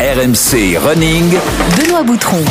[0.00, 1.30] RMC Running.
[1.76, 2.42] Benoît Boutron.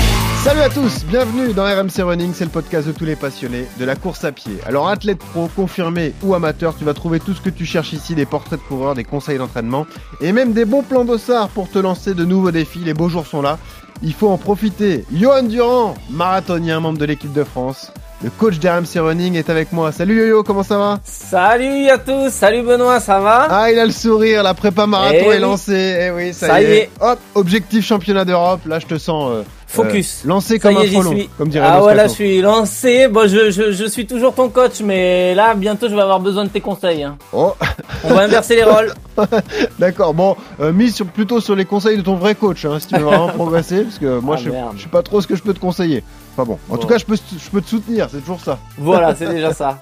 [0.43, 3.85] Salut à tous, bienvenue dans RMC Running, c'est le podcast de tous les passionnés de
[3.85, 4.59] la course à pied.
[4.67, 8.13] Alors athlète pro, confirmé ou amateur, tu vas trouver tout ce que tu cherches ici,
[8.13, 9.87] des portraits de coureurs, des conseils d'entraînement
[10.21, 13.25] et même des bons plans d'ossard pour te lancer de nouveaux défis, les beaux jours
[13.25, 13.57] sont là.
[14.03, 15.03] Il faut en profiter.
[15.11, 17.91] Johan Durand, marathonien, membre de l'équipe de France.
[18.21, 19.93] Le coach d'RMC Running est avec moi.
[19.93, 23.85] Salut Yo-Yo, comment ça va Salut à tous, salut Benoît, ça va Ah, il a
[23.85, 25.39] le sourire, la prépa marathon Eh est oui.
[25.39, 25.97] lancée.
[26.01, 26.77] Eh oui, ça, Ça y est.
[26.79, 26.89] est.
[26.99, 28.59] Hop, objectif championnat d'Europe.
[28.65, 30.23] Là, je te sens euh, Focus.
[30.25, 31.29] euh, lancé comme un est, j'y frelon, suis.
[31.37, 33.07] comme dirait Ah ouais, là je suis lancé.
[33.07, 36.43] Bon, je, je, je suis toujours ton coach, mais là bientôt je vais avoir besoin
[36.43, 37.03] de tes conseils.
[37.03, 37.17] hein.
[37.31, 37.53] Oh,
[38.03, 38.91] On va inverser les rôles.
[39.79, 40.13] d'accord.
[40.13, 42.95] Bon, euh, mise sur, plutôt sur les conseils de ton vrai coach, hein, si tu
[42.95, 45.41] veux vraiment progresser, parce que moi, Ah, je, je sais pas trop ce que je
[45.43, 46.03] peux te conseiller.
[46.39, 48.59] Enfin bon, en tout cas, je peux, je peux te soutenir, c'est toujours ça.
[48.77, 49.81] Voilà, c'est déjà ça.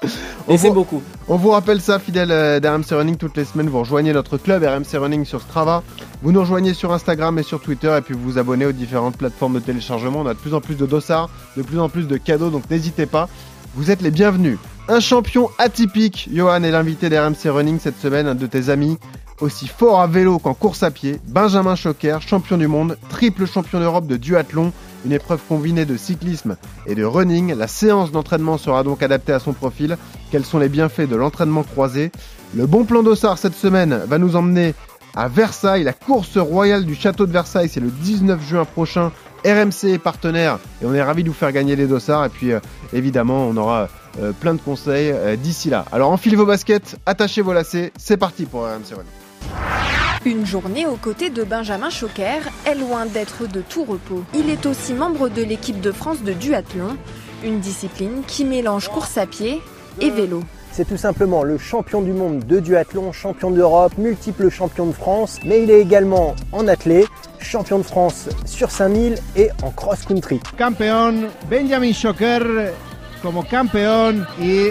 [0.50, 1.04] Et c'est beaucoup.
[1.28, 4.64] On vous rappelle ça, fidèle euh, d'RMC Running, toutes les semaines, vous rejoignez notre club
[4.64, 5.84] RMC Running sur Strava.
[6.24, 9.18] Vous nous rejoignez sur Instagram et sur Twitter, et puis vous vous abonnez aux différentes
[9.18, 10.22] plateformes de téléchargement.
[10.22, 12.68] On a de plus en plus de dossards, de plus en plus de cadeaux, donc
[12.72, 13.30] n'hésitez pas.
[13.76, 14.58] Vous êtes les bienvenus.
[14.90, 18.98] Un champion atypique, Johan est l'invité d'RMC Running cette semaine, un de tes amis,
[19.42, 23.80] aussi fort à vélo qu'en course à pied, Benjamin Choquer, champion du monde, triple champion
[23.80, 24.74] d'Europe de duathlon,
[25.06, 27.54] une épreuve combinée de cyclisme et de running.
[27.54, 29.98] La séance d'entraînement sera donc adaptée à son profil.
[30.32, 32.12] Quels sont les bienfaits de l'entraînement croisé?
[32.56, 34.74] Le bon plan d'Ossard cette semaine va nous emmener
[35.16, 39.12] à Versailles, la course royale du château de Versailles, c'est le 19 juin prochain.
[39.44, 42.26] RMC est partenaire et on est ravis de vous faire gagner les dossards.
[42.26, 42.60] Et puis euh,
[42.94, 45.86] évidemment, on aura euh, plein de conseils euh, d'ici là.
[45.92, 49.27] Alors enfilez vos baskets, attachez vos lacets, c'est parti pour RMC Running.
[50.28, 54.26] Une journée aux côtés de Benjamin Choquer est loin d'être de tout repos.
[54.36, 56.98] Il est aussi membre de l'équipe de France de duathlon,
[57.46, 59.62] une discipline qui mélange course à pied
[60.02, 60.44] et vélo.
[60.74, 65.40] C'est tout simplement le champion du monde de duathlon, champion d'Europe, multiple champion de France,
[65.46, 67.08] mais il est également en athlète,
[67.40, 70.42] champion de France sur 5000 et en cross-country.
[70.58, 72.74] campeón Benjamin Shocker
[73.22, 74.70] como campeón y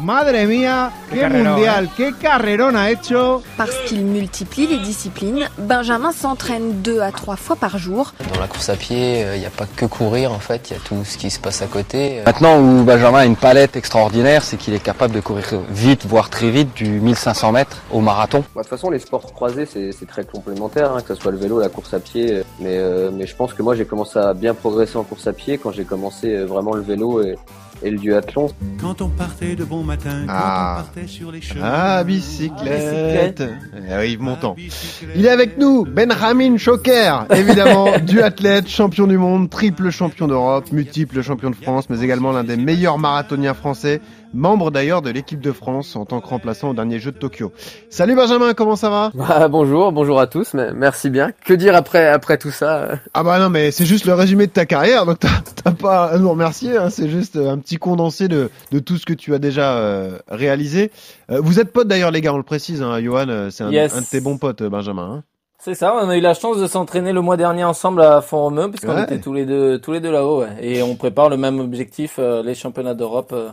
[0.00, 6.12] madre mía qué, carrerón, mundial qué carrerón ha hecho Parce qu'il multiplie les disciplines, Benjamin
[6.12, 8.12] s'entraîne deux à trois fois par jour.
[8.32, 10.76] Dans la course à pied, il n'y a pas que courir en fait, il y
[10.76, 12.22] a tout ce qui se passe à côté.
[12.24, 16.30] Maintenant où Benjamin a une palette extraordinaire, c'est qu'il est capable de courir vite, voire
[16.30, 18.40] très vite, du 1500 mètres au marathon.
[18.54, 21.38] Bah, de toute façon, les sports croisés, c'est très complémentaire, hein, que ce soit le
[21.38, 22.42] vélo, la course à pied.
[22.60, 25.32] Mais, euh, mais je pense que moi, j'ai commencé à bien progresser en course à
[25.32, 27.36] pied quand j'ai commencé euh, vraiment le vélo et,
[27.82, 28.48] et le duathlon.
[28.80, 30.76] Quand on partait de bon matin, quand Ah.
[30.78, 31.60] on partait sur les chemins.
[31.64, 33.42] Ah, bicyclette.
[33.88, 34.56] Eh oui, montant.
[35.14, 41.22] Il est avec nous, Benjamin Choquer, évidemment, duathlète, champion du monde, triple champion d'Europe, multiple
[41.22, 44.00] champion de France, mais également l'un des meilleurs marathoniens français,
[44.34, 47.52] membre d'ailleurs de l'équipe de France en tant que remplaçant au dernier jeu de Tokyo.
[47.90, 49.10] Salut Benjamin, comment ça va?
[49.14, 51.32] Bah, bonjour, bonjour à tous, mais merci bien.
[51.44, 52.76] Que dire après, après tout ça?
[52.82, 56.06] Euh Ah bah non, mais c'est juste le résumé de ta carrière, donc t'as pas
[56.06, 59.34] à nous remercier, hein, c'est juste un petit condensé de, de tout ce que tu
[59.34, 60.90] as déjà euh, réalisé.
[61.30, 63.70] Euh, vous êtes potes d'ailleurs les gars, on le précise, hein, Johan, euh, c'est un,
[63.70, 63.96] Yes.
[63.96, 65.16] un de tes bons potes, euh, Benjamin.
[65.18, 65.22] hein.
[65.58, 68.68] C'est ça, on a eu la chance de s'entraîner le mois dernier ensemble à Font-Romeu,
[68.70, 69.02] puisqu'on Ouais.
[69.04, 70.50] était tous les deux, tous les deux là-haut, ouais.
[70.60, 73.48] Et on prépare le même objectif, euh, les championnats d'Europe euh,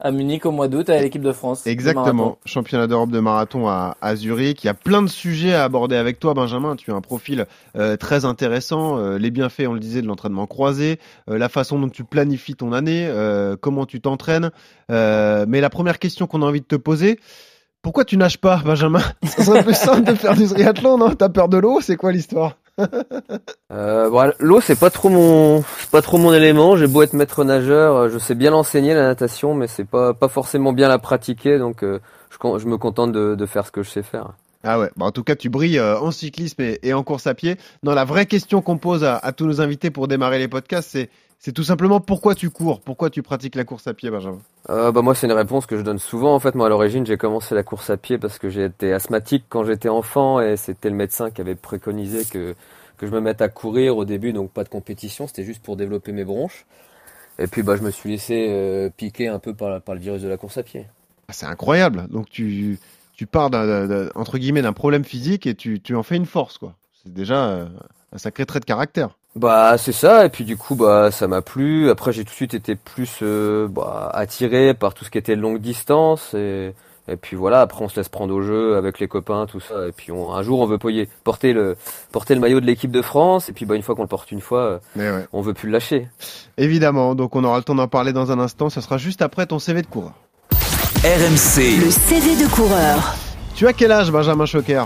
[0.00, 1.64] à Munich au mois d'août avec l'équipe de France.
[1.64, 1.70] de.
[1.70, 4.62] Exactement, championnat d'Europe de marathon à, à Zurich.
[4.64, 6.76] Il y a plein de sujets à aborder avec toi, Benjamin.
[6.76, 7.46] Tu as un profil
[7.76, 8.98] euh, très intéressant.
[8.98, 10.98] Euh, les bienfaits, on le disait, de l'entraînement croisé,
[11.30, 14.50] euh, la façon dont tu planifies ton année, euh, comment tu t'entraînes.
[14.90, 17.18] Euh, mais la première question qu'on a envie de te poser,
[17.82, 19.02] pourquoi tu nages pas, Benjamin?
[19.24, 21.14] Ça serait plus simple de faire du triathlon, non?
[21.14, 21.80] T'as peur de l'eau?
[21.80, 22.56] C'est quoi l'histoire?
[23.72, 26.76] Euh, bon, l'eau, c'est pas trop mon, c'est pas trop mon élément.
[26.76, 30.14] J'ai beau être maître nageur, euh, je sais bien l'enseigner la natation, mais c'est pas,
[30.14, 32.00] pas forcément bien la pratiquer, donc euh,
[32.30, 34.32] je, je me contente de, de faire ce que je sais faire.
[34.64, 37.26] Ah ouais, bah en tout cas tu brilles euh, en cyclisme et, et en course
[37.26, 37.56] à pied.
[37.84, 40.90] Non, la vraie question qu'on pose à, à tous nos invités pour démarrer les podcasts,
[40.90, 41.08] c'est
[41.46, 44.40] c'est tout simplement pourquoi tu cours, pourquoi tu pratiques la course à pied, Benjamin.
[44.68, 47.06] Euh, bah moi c'est une réponse que je donne souvent en fait moi à l'origine
[47.06, 50.56] j'ai commencé la course à pied parce que j'ai été asthmatique quand j'étais enfant et
[50.56, 52.56] c'était le médecin qui avait préconisé que
[52.96, 55.76] que je me mette à courir au début donc pas de compétition c'était juste pour
[55.76, 56.66] développer mes bronches
[57.38, 60.22] et puis bah je me suis laissé euh, piquer un peu par, par le virus
[60.22, 60.86] de la course à pied.
[61.28, 62.08] Ah, C'est incroyable.
[62.08, 62.80] Donc tu
[63.12, 66.58] tu pars d'un- entre guillemets d'un problème physique et tu tu en fais une force
[66.58, 66.74] quoi.
[67.04, 67.66] C'est déjà euh,
[68.12, 69.16] un sacré trait de caractère.
[69.36, 72.34] Bah c'est ça et puis du coup bah ça m'a plu après j'ai tout de
[72.36, 76.72] suite été plus euh, bah, attiré par tout ce qui était longue distance et
[77.08, 79.86] et puis voilà après on se laisse prendre au jeu avec les copains tout ça
[79.88, 81.76] et puis on, un jour on veut poyer- porter le
[82.12, 84.32] porter le maillot de l'équipe de France et puis bah une fois qu'on le porte
[84.32, 85.26] une fois euh, Mais ouais.
[85.34, 86.08] on veut plus le lâcher.
[86.56, 87.14] Évidemment.
[87.14, 88.70] Donc on aura le temps d'en parler dans un instant.
[88.70, 90.14] Ça sera juste après ton CV de coureur.
[91.04, 93.14] RMC, Le CV de coureur.
[93.54, 94.82] Tu as quel âge, Benjamin Choquer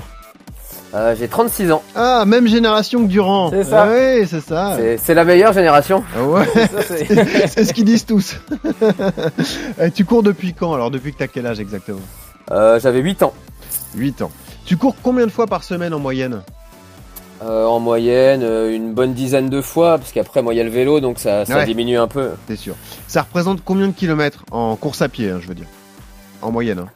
[0.95, 1.83] Euh, j'ai 36 ans.
[1.95, 3.51] Ah, même génération que Durand.
[3.51, 3.87] C'est ça.
[3.89, 4.75] Oui, c'est ça.
[4.77, 6.03] C'est- C'est la meilleure génération.
[6.17, 6.45] Ah ouais,
[6.89, 8.37] c'est- c'est ce qu'ils disent tous.
[9.81, 12.01] Et tu cours depuis quand Alors, depuis que t'as quel âge exactement
[12.51, 13.33] Euh, J'avais 8 ans.
[13.97, 14.31] 8 ans.
[14.65, 16.43] Tu cours combien de fois par semaine en moyenne
[17.43, 20.65] Euh, en moyenne, euh, une bonne dizaine de fois, parce qu'après, moi, il y a
[20.65, 21.65] le vélo, donc ça, ça Ouais.
[21.65, 22.31] diminue un peu.
[22.47, 22.75] T'es sûr.
[23.07, 25.67] Ça représente combien de kilomètres en course à pied, hein, je veux dire?
[26.43, 26.81] En moyenne.
[26.81, 26.89] hein.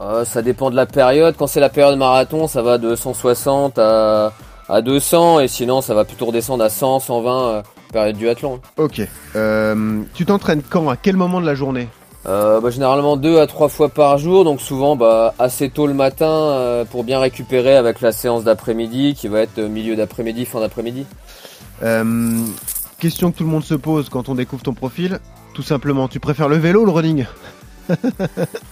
[0.00, 1.34] Euh, ça dépend de la période.
[1.38, 4.32] Quand c'est la période marathon, ça va de 160 à,
[4.68, 7.62] à 200, et sinon, ça va plutôt redescendre à 100, 120, euh,
[7.92, 8.60] période du athlon.
[8.76, 9.02] Ok.
[9.36, 10.88] Euh, tu t'entraînes quand?
[10.88, 11.88] À quel moment de la journée?
[12.26, 15.94] Euh, bah, généralement deux à trois fois par jour, donc souvent bah, assez tôt le
[15.94, 20.60] matin euh, pour bien récupérer avec la séance d'après-midi qui va être milieu d'après-midi, fin
[20.60, 21.04] d'après-midi.
[23.00, 25.18] Question que tout le monde se pose quand on découvre ton profil.
[25.54, 27.26] Tout simplement, tu préfères le vélo ou le running?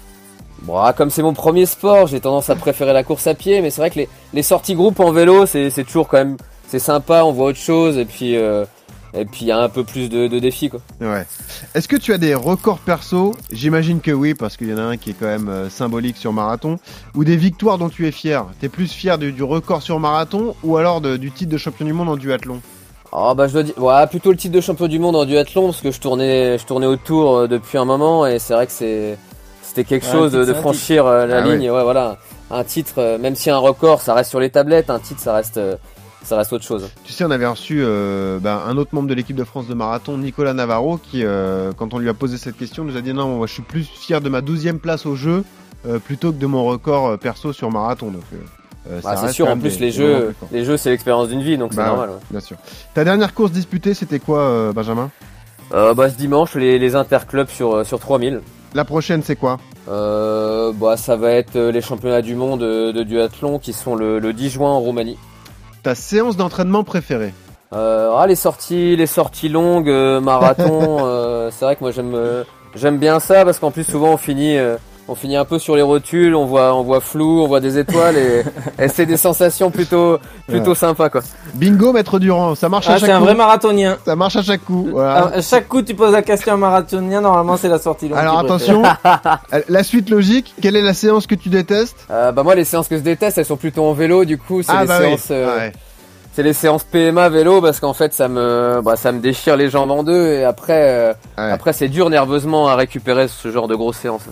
[0.63, 3.63] Bon, ah, comme c'est mon premier sport, j'ai tendance à préférer la course à pied,
[3.63, 6.37] mais c'est vrai que les, les sorties groupes en vélo, c'est toujours quand même
[6.69, 8.65] c'est sympa, on voit autre chose et puis euh,
[9.13, 10.81] et puis il y a un peu plus de, de défis quoi.
[11.01, 11.27] Ouais.
[11.75, 13.35] Est-ce que tu as des records perso?
[13.51, 16.17] J'imagine que oui, parce qu'il y en a un qui est quand même euh, symbolique
[16.17, 16.79] sur marathon.
[17.17, 18.45] Ou des victoires dont tu es fier?
[18.61, 21.85] T'es plus fier du, du record sur marathon ou alors de- du titre de champion
[21.87, 22.61] du monde en duathlon?
[23.13, 25.67] Ah bah je dois dire, ouais, plutôt le titre de champion du monde en duathlon
[25.67, 28.73] parce que je tournais, je tournais autour euh, depuis un moment et c'est vrai que
[28.73, 29.19] c'est,
[29.71, 31.71] c'était quelque Ouais, chose de, franchir euh, la Ah ligne.
[31.71, 32.17] Ouais, voilà,
[32.51, 35.33] un titre, euh, même si un record, ça reste sur les tablettes, un titre, ça
[35.33, 35.77] reste, euh,
[36.25, 36.89] ça reste autre chose.
[37.05, 39.75] Tu sais, on avait reçu euh, ben, un autre membre de l'équipe de France de
[39.75, 43.15] marathon, Nicolas Navarro, qui, euh, quand on lui a posé cette question, nous a dit
[43.15, 45.45] non, moi je suis plus fier de ma 12e place au jeu
[45.87, 48.07] euh, plutôt que de mon record euh, perso sur marathon.
[48.11, 48.37] Donc, euh,
[48.91, 51.43] euh, Bah, c'est sûr, en plus des- les jeux, plus les jeux, c'est l'expérience d'une
[51.43, 52.09] vie, donc Bah c'est normal.
[52.09, 52.21] ouais, ouais.
[52.33, 52.57] Bien sûr.
[52.93, 55.11] Ta dernière course disputée, c'était quoi, euh, Benjamin?
[55.73, 58.41] Euh, bah ce dimanche, les, les interclubs sur sur 3000.
[58.75, 59.59] La prochaine, c'est quoi
[59.89, 63.97] Euh, bah ça va être euh, les championnats du monde euh, de duathlon qui sont
[63.97, 65.19] le, le 10 juin en Roumanie.
[65.83, 67.35] Ta séance d'entraînement préférée
[67.73, 72.17] Euh, ah, les sorties, les sorties longues, euh, marathon, euh, c'est vrai que moi j'aime,
[72.77, 74.57] j'aime bien ça parce qu'en plus souvent on finit,
[75.09, 77.79] on finit un peu sur les rotules, on voit, on voit flou, on voit des
[77.79, 78.45] étoiles et,
[78.85, 81.21] et c'est des sensations plutôt, plutôt sympas quoi.
[81.55, 83.25] Bingo, maître Durand, ça marche à Ah, chaque c'est un coup.
[83.25, 83.97] vrai marathonien.
[84.05, 84.89] Ça marche à chaque coup.
[84.93, 85.33] Voilà.
[85.35, 88.19] À chaque coup, tu poses la question à un marathonien, normalement, c'est la sortie longue.
[88.19, 88.83] Alors attention,
[89.53, 91.97] euh, la suite logique, quelle est la séance que tu détestes?
[92.11, 94.63] Euh, bah moi les séances que je déteste, elles sont plutôt en vélo, du coup
[94.63, 95.07] c'est les bah oui.
[95.09, 95.73] séances, euh, Ah ouais.
[96.33, 99.69] c'est les séances PMA vélo parce qu'en fait ça me, bah, ça me déchire les
[99.71, 101.51] jambes en deux et après, euh, Ouais.
[101.51, 104.23] après c'est dur nerveusement à récupérer ce genre de grosses séances.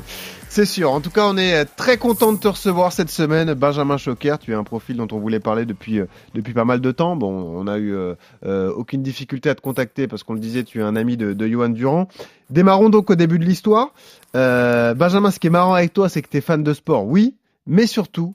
[0.48, 0.90] C'est sûr.
[0.90, 4.36] En tout cas, on est euh, très content de te recevoir cette semaine, Benjamin Choquer.
[4.40, 7.16] Tu es un profil dont on voulait parler depuis euh, depuis pas mal de temps.
[7.16, 10.80] Bon, on a eu euh, aucune difficulté à te contacter parce qu'on le disait, tu
[10.80, 12.08] es un ami de, Johan Durand.
[12.50, 13.92] Démarrons donc au début de l'histoire.
[14.34, 17.36] Benjamin, ce qui est marrant avec toi, c'est que tu es fan de sport, oui,
[17.66, 18.34] mais surtout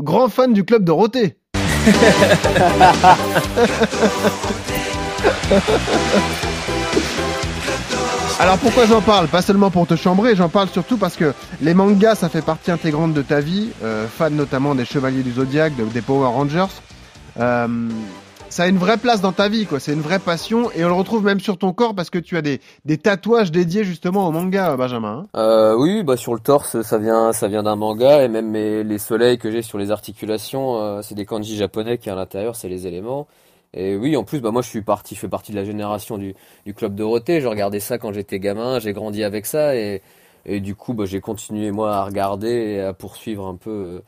[0.00, 1.36] grand fan du club Dorothée.
[8.40, 11.32] Alors pourquoi j'en parle Pas seulement pour te chambrer, j'en parle surtout parce que
[11.62, 15.32] les mangas, ça fait partie intégrante de ta vie, euh, fan notamment des Chevaliers du
[15.32, 16.66] Zodiac, de- des Power Rangers.
[17.40, 17.68] Euh,
[18.50, 19.80] ça a une vraie place dans ta vie, quoi.
[19.80, 22.36] C'est une vraie passion et on le retrouve même sur ton corps parce que tu
[22.36, 25.24] as des, des tatouages dédiés justement au manga, Benjamin.
[25.34, 25.38] hein.
[25.40, 28.82] Euh, oui, bah sur le torse, ça vient, ça vient d'un manga et même mes-
[28.84, 32.56] les soleils que j'ai sur les articulations, euh, c'est des kanji japonais qui à l'intérieur,
[32.56, 33.26] c'est les éléments.
[33.76, 36.16] Et oui, en plus, bah moi je suis parti, je fais partie de la génération
[36.16, 37.40] du, du club Dorothée.
[37.40, 40.00] Je regardais ça quand j'étais gamin, j'ai grandi avec ça et,
[40.46, 44.00] et du coup, bah j'ai continué moi à regarder et à poursuivre un peu euh,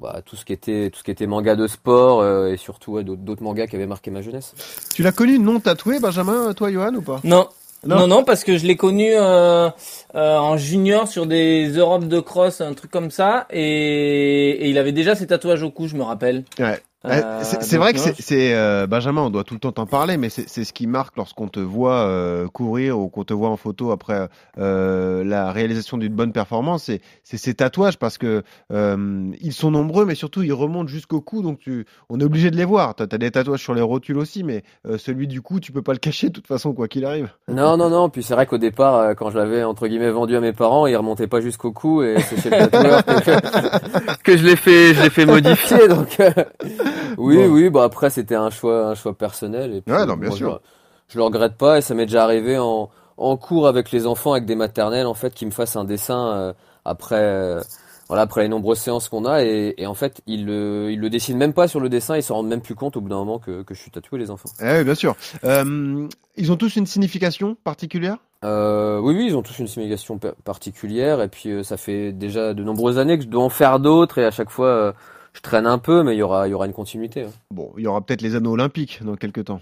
[0.00, 2.92] bah, tout ce qui était tout ce qui était manga de sport euh, et surtout
[2.92, 4.54] ouais, d'autres d'autres mangas qui avaient marqué ma jeunesse.
[4.94, 7.20] Tu l'as connu non tatoué, Benjamin, toi, Johan, ou pas?
[7.24, 7.48] Non.
[7.84, 7.96] Non.
[7.96, 8.06] Non.
[8.08, 9.70] non, parce que je l'ai connu euh,
[10.16, 14.78] euh, en junior sur des Europes de cross, un truc comme ça, et, et il
[14.78, 16.42] avait déjà ses tatouages au cou, je me rappelle.
[16.58, 16.80] Ouais.
[17.04, 19.86] Euh, Euh, c'est vrai que c'est- c'est euh, Benjamin, on doit tout le temps t'en
[19.86, 23.32] parler, mais c'est c'est ce qui marque lorsqu'on te voit euh, courir ou qu'on te
[23.32, 24.28] voit en photo après
[24.58, 26.84] euh, la réalisation d'une bonne performance.
[26.84, 31.20] C'est c'est ces tatouages parce que euh, ils sont nombreux, mais surtout ils remontent jusqu'au
[31.20, 32.96] cou, donc tu, on est obligé de les voir.
[32.96, 35.82] T'as as des tatouages sur les rotules aussi, mais euh, celui du cou, tu peux
[35.82, 37.30] pas le cacher de toute façon quoi qu'il arrive.
[37.46, 38.08] Non, non, non.
[38.10, 40.96] Puis c'est vrai qu'au départ, quand je l'avais entre guillemets vendu à mes parents, il
[40.96, 45.02] remontait pas jusqu'au cou et c'est chez le tatoueur que, que je l'ai fait, je
[45.02, 45.86] l'ai fait modifier.
[45.86, 46.30] Donc euh,
[47.18, 47.48] oui, Bon.
[47.48, 47.70] oui.
[47.70, 49.74] Bah après, c'était un choix, un choix personnel.
[49.74, 50.48] Et puis, Ouais, non, bien moi, sûr.
[50.48, 50.60] Je, le-
[51.08, 52.90] je le regrette pas et ça m'est déjà arrivé en
[53.20, 56.28] en cours avec les enfants, avec des maternelles, en fait, qu'ils me fassent un dessin
[56.36, 56.52] euh,
[56.84, 57.16] après.
[57.20, 57.60] euh,
[58.06, 61.10] voilà, après les nombreuses séances qu'on a, et, et en fait, ils le, ils le
[61.10, 63.16] dessinent même pas sur le dessin, ils s'en rendent même plus compte au bout d'un
[63.16, 64.48] moment que, que je suis tatoué, les enfants.
[64.62, 65.14] Eh oui, bien sûr.
[65.44, 68.16] Euh, ils ont tous une signification particulière?
[68.44, 72.12] Euh, oui, oui, ils ont tous une signification pa- particulière et puis euh, ça fait
[72.12, 74.92] déjà de nombreuses années que je dois en faire d'autres et à chaque fois euh,
[75.32, 77.22] je traîne un peu, mais il y aura, il y aura une continuité.
[77.24, 77.30] hein.
[77.50, 79.60] Bon, il y aura peut-être les anneaux olympiques dans quelques temps.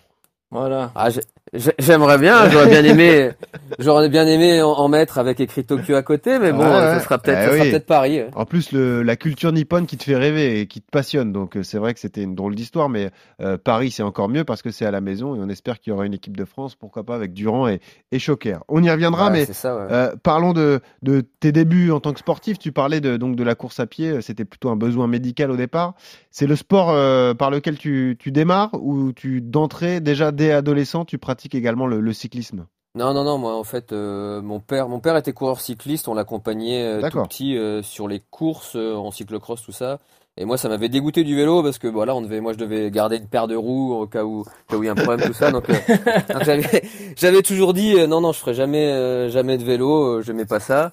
[0.50, 0.92] Voilà.
[0.94, 1.08] Ah,
[1.52, 3.30] j'aimerais bien, j'aurais bien aimé,
[3.78, 6.70] j'aurais bien aimé en, en mettre avec écrit Tokyo à côté, mais bon, ouais.
[6.70, 7.80] ça sera peut-être, Eh oui.
[7.80, 8.20] Paris.
[8.34, 11.32] En plus, le, la culture nippone qui te fait rêver et qui te passionne.
[11.32, 13.10] Donc, euh, c'est vrai que c'était une drôle d'histoire, mais
[13.40, 15.92] euh, Paris, c'est encore mieux parce que c'est à la maison et on espère qu'il
[15.92, 18.56] y aura une équipe de France, pourquoi pas avec Durand et, et Choquer.
[18.68, 19.82] On y reviendra, Ouais, mais c'est ça, ouais.
[19.90, 22.58] euh, parlons de, de tes débuts en tant que sportif.
[22.58, 24.20] Tu parlais de, donc de la course à pied.
[24.20, 25.94] C'était plutôt un besoin médical au départ.
[26.30, 31.04] C'est le sport euh, par lequel tu, tu démarres ou tu d'entrée déjà dès adolescent,
[31.04, 32.66] tu pratiques également le, le cyclisme?
[32.94, 36.14] Non, non, non, moi en fait, euh, mon père, mon père était coureur cycliste, on
[36.14, 39.98] l'accompagnait euh, tout petit euh, sur les courses euh, en cyclocross, tout ça.
[40.38, 42.90] Et moi, ça m'avait dégoûté du vélo parce que voilà, on devait, moi, je devais
[42.90, 44.94] garder une paire de roues au cas où, au cas où il y a un
[44.94, 45.50] problème, tout ça.
[45.50, 45.74] Donc, euh,
[46.34, 46.42] donc
[47.16, 50.44] j'avais, toujours dit, euh, non, non, je ferai jamais, euh, jamais de vélo, euh, j'aimais
[50.44, 50.92] pas ça.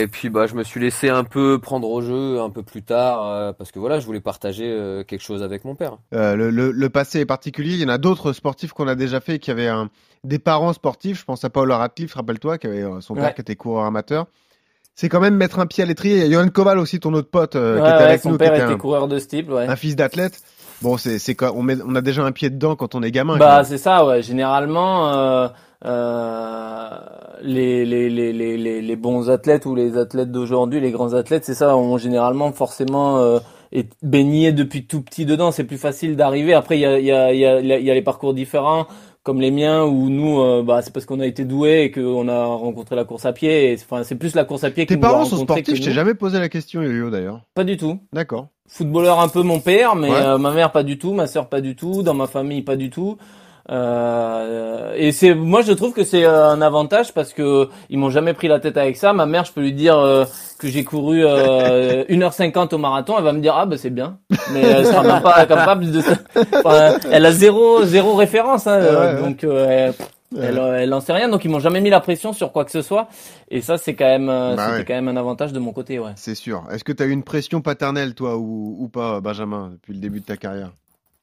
[0.00, 2.82] Et puis, bah, je me suis laissé un peu prendre au jeu un peu plus
[2.82, 5.98] tard euh, parce que voilà, je voulais partager euh, quelque chose avec mon père.
[6.14, 7.74] Euh, le, le- le passé est particulier.
[7.74, 9.90] Il y en a d'autres sportifs qu'on a déjà fait qui avaient un,
[10.24, 11.20] des parents sportifs.
[11.20, 13.34] Je pense à Paul Radcliffe, rappelle-toi, qui avait son père Ouais.
[13.34, 14.26] qui était coureur amateur.
[14.94, 16.24] C'est quand même mettre un pied à l'étrier.
[16.24, 18.20] Il y a Johan Koval aussi, ton autre pote, euh, qui Ouais, était ouais, avec
[18.22, 19.66] son nous, qui père était était un, coureur de ouais.
[19.68, 20.40] un fils d'athlète.
[20.82, 23.36] Bon, c'est on, met, on a déjà un pied dedans quand on est gamin.
[23.36, 24.22] Bah c'est ça, ouais.
[24.22, 25.50] Généralement,
[27.42, 31.54] les, les, les, les, les, bons athlètes ou les athlètes d'aujourd'hui, les grands athlètes, c'est
[31.54, 33.38] ça, ont généralement forcément euh,
[33.72, 35.52] été baignés depuis tout petit dedans.
[35.52, 36.52] C'est plus facile d'arriver.
[36.54, 38.86] Après, il y a, y, a, y, a, y a les parcours différents,
[39.22, 42.28] comme les miens, où nous, euh, bah, c'est parce qu'on a été doués et qu'on
[42.28, 43.76] a rencontré la course à pied.
[43.82, 45.76] Enfin, c'est plus la course à pied qui Tes parents sont sportifs.
[45.76, 47.40] Je t'ai jamais posé la question, Yo-Yo, d'ailleurs.
[47.54, 47.98] Pas du tout.
[48.12, 48.48] D'accord.
[48.68, 50.16] Footballeur un peu mon père, mais Ouais.
[50.16, 52.76] euh, ma mère pas du tout, ma sœur pas du tout, dans ma famille pas
[52.76, 53.16] du tout.
[53.70, 58.10] Euh, et c'est moi je trouve que c'est euh, un avantage parce que ils m'ont
[58.10, 59.12] jamais pris la tête avec ça.
[59.12, 60.24] Ma mère, je peux lui dire euh,
[60.58, 64.18] que j'ai couru euh, 1h50 au marathon, elle va me dire ah bah c'est bien.
[64.52, 66.14] Mais elle sera même pas capable de ça.
[66.64, 69.20] Enfin, elle a zéro zéro référence hein, Ouais, ouais.
[69.22, 69.94] donc euh, elle,
[70.42, 72.70] elle, elle en sait rien donc ils m'ont jamais mis la pression sur quoi que
[72.70, 73.08] ce soit
[73.50, 74.84] et ça c'est quand même euh, Bah ouais.
[74.84, 76.12] quand même un avantage de mon côté ouais.
[76.16, 76.62] C'est sûr.
[76.72, 79.98] Est-ce que tu as eu une pression paternelle, toi, ou, ou pas, Benjamin, depuis le
[80.00, 80.70] début de ta carrière?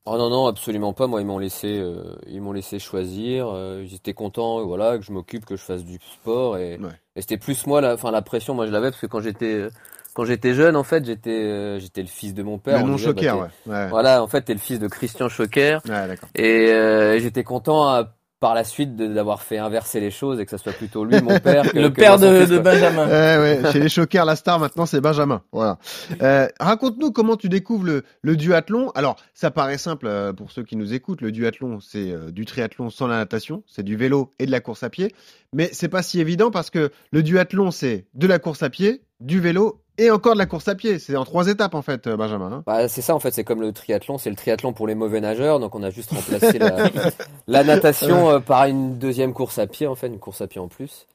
[0.10, 1.08] Oh non non absolument pas.
[1.08, 3.50] Moi ils m'ont laissé euh, ils m'ont laissé choisir.
[3.50, 6.58] Euh, ils étaient contents voilà que je m'occupe que je fasse du sport.
[6.58, 6.90] Et, Ouais.
[7.16, 9.54] et c'était plus moi la enfin la pression moi je l'avais parce que quand j'étais
[9.54, 9.70] euh,
[10.14, 12.78] quand j'étais jeune en fait j'étais euh, j'étais le fils de mon père.
[12.78, 13.48] Le nom bah, choquer, t'es- ouais.
[13.66, 17.88] Ouais, voilà en fait t'es le fils de Christian Choquer Ouais, euh, et j'étais content
[17.90, 21.04] à- par la suite de- d'avoir fait inverser les choses et que ça soit plutôt
[21.04, 22.60] lui mon père que, Le que père de, fils, de.
[22.60, 23.08] Benjamin.
[23.08, 23.72] Ouais, ouais.
[23.72, 25.42] Chez les Choquers, la star maintenant, c'est Benjamin.
[25.52, 25.80] Voilà.
[26.22, 28.92] Euh, Raconte-nous comment tu découvres le, le duathlon.
[28.96, 31.22] Alors, ça paraît simple euh, pour ceux qui nous écoutent.
[31.22, 34.60] Le duathlon, c'est euh, du triathlon sans la natation, c'est du vélo et de la
[34.60, 35.14] course à pied.
[35.54, 39.02] Mais c'est pas si évident parce que le duathlon, c'est de la course à pied,
[39.20, 41.00] du vélo et encore de la course à pied.
[41.00, 42.52] C'est en trois étapes en fait, euh, Benjamin.
[42.52, 42.64] hein.
[42.66, 45.22] Bah, c'est ça en fait, c'est comme le triathlon, c'est le triathlon pour les mauvais
[45.22, 46.90] nageurs, donc on a juste remplacé la,
[47.48, 50.62] la natation euh, par une deuxième course à pied en fait, une course à pied
[50.62, 51.08] en plus.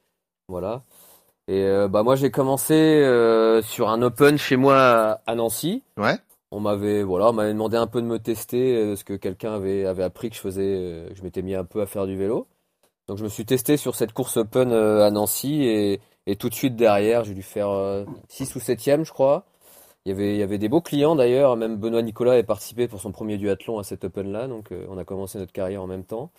[0.49, 0.83] Voilà.
[1.49, 5.83] Et euh, bah moi j'ai commencé euh, sur un open chez moi à- Nancy.
[5.97, 6.17] Ouais.
[6.51, 9.87] On m'avait voilà, on m'avait demandé un peu de me tester parce que quelqu'un avait
[9.87, 12.47] avait appris que je faisais que je m'étais mis un peu à faire du vélo.
[13.09, 16.55] Donc je me suis testé sur cette course open à Nancy et, et tout de
[16.55, 19.47] suite derrière, j'ai dû faire 6 ou 7e je crois.
[20.05, 22.89] Il y avait, il y avait des beaux clients d'ailleurs, même Benoît Nicolas est participé
[22.89, 25.87] pour son premier duathlon à cet Open-là, donc euh, on a commencé notre carrière en
[25.87, 26.33] même temps.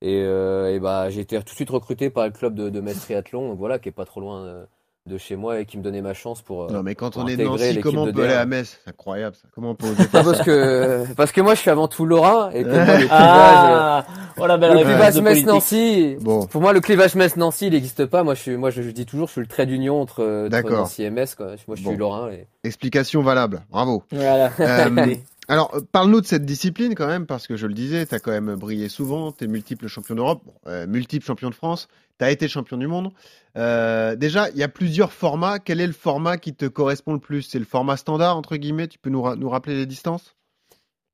[0.00, 2.80] Et, euh, et bah, j'ai été tout de suite recruté par le club de, de
[2.80, 4.66] Metz Triathlon, donc voilà, qui est pas trop loin euh,
[5.08, 6.64] de chez moi et qui me donnait ma chance pour.
[6.64, 8.78] euh, Non, mais quand pour on est de Nancy, comment on peut aller à Metz?
[8.84, 9.48] C'est incroyable ça.
[9.54, 12.50] Comment on peut oser faire parce que parce que moi je suis avant tout Lorrain
[12.50, 14.04] et que moi, le clivage, Ah,
[14.46, 15.44] la belle le clivage Metz.
[15.44, 16.16] Nancy.
[16.20, 16.46] Bon.
[16.46, 18.22] Pour moi le clivage Metz Nancy il n'existe pas.
[18.22, 20.48] Moi je suis moi je, je dis toujours je suis le trait d'union entre, entre
[20.50, 20.78] D'accord.
[20.80, 21.46] Nancy et Metz quoi.
[21.66, 21.96] Moi je suis Bon.
[21.96, 23.62] Lorrain et Explication valable.
[23.70, 24.02] Bravo.
[24.12, 24.50] Voilà.
[24.60, 24.88] Euh,
[25.48, 28.20] alors, euh, parle-nous de cette discipline quand même, parce que je le disais, tu as
[28.20, 31.88] quand même brillé souvent, tu es multiple champion d'Europe, euh, multiple champion de France,
[32.18, 33.12] tu as été champion du monde.
[33.56, 35.58] Euh, déjà, il y a plusieurs formats.
[35.58, 37.42] Quel est le format qui te correspond le plus?
[37.42, 38.88] C'est le format standard, entre guillemets?
[38.88, 40.36] Tu peux nous, ra- nous rappeler les distances?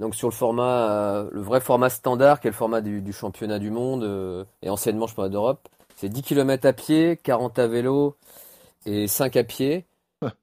[0.01, 3.61] Donc sur le format, le vrai format standard, qui est le format du, du championnat
[3.61, 8.17] du monde et anciennement championnat d'Europe, c'est 10 km à pied, 40 à vélo
[8.87, 9.87] et 5 à pied.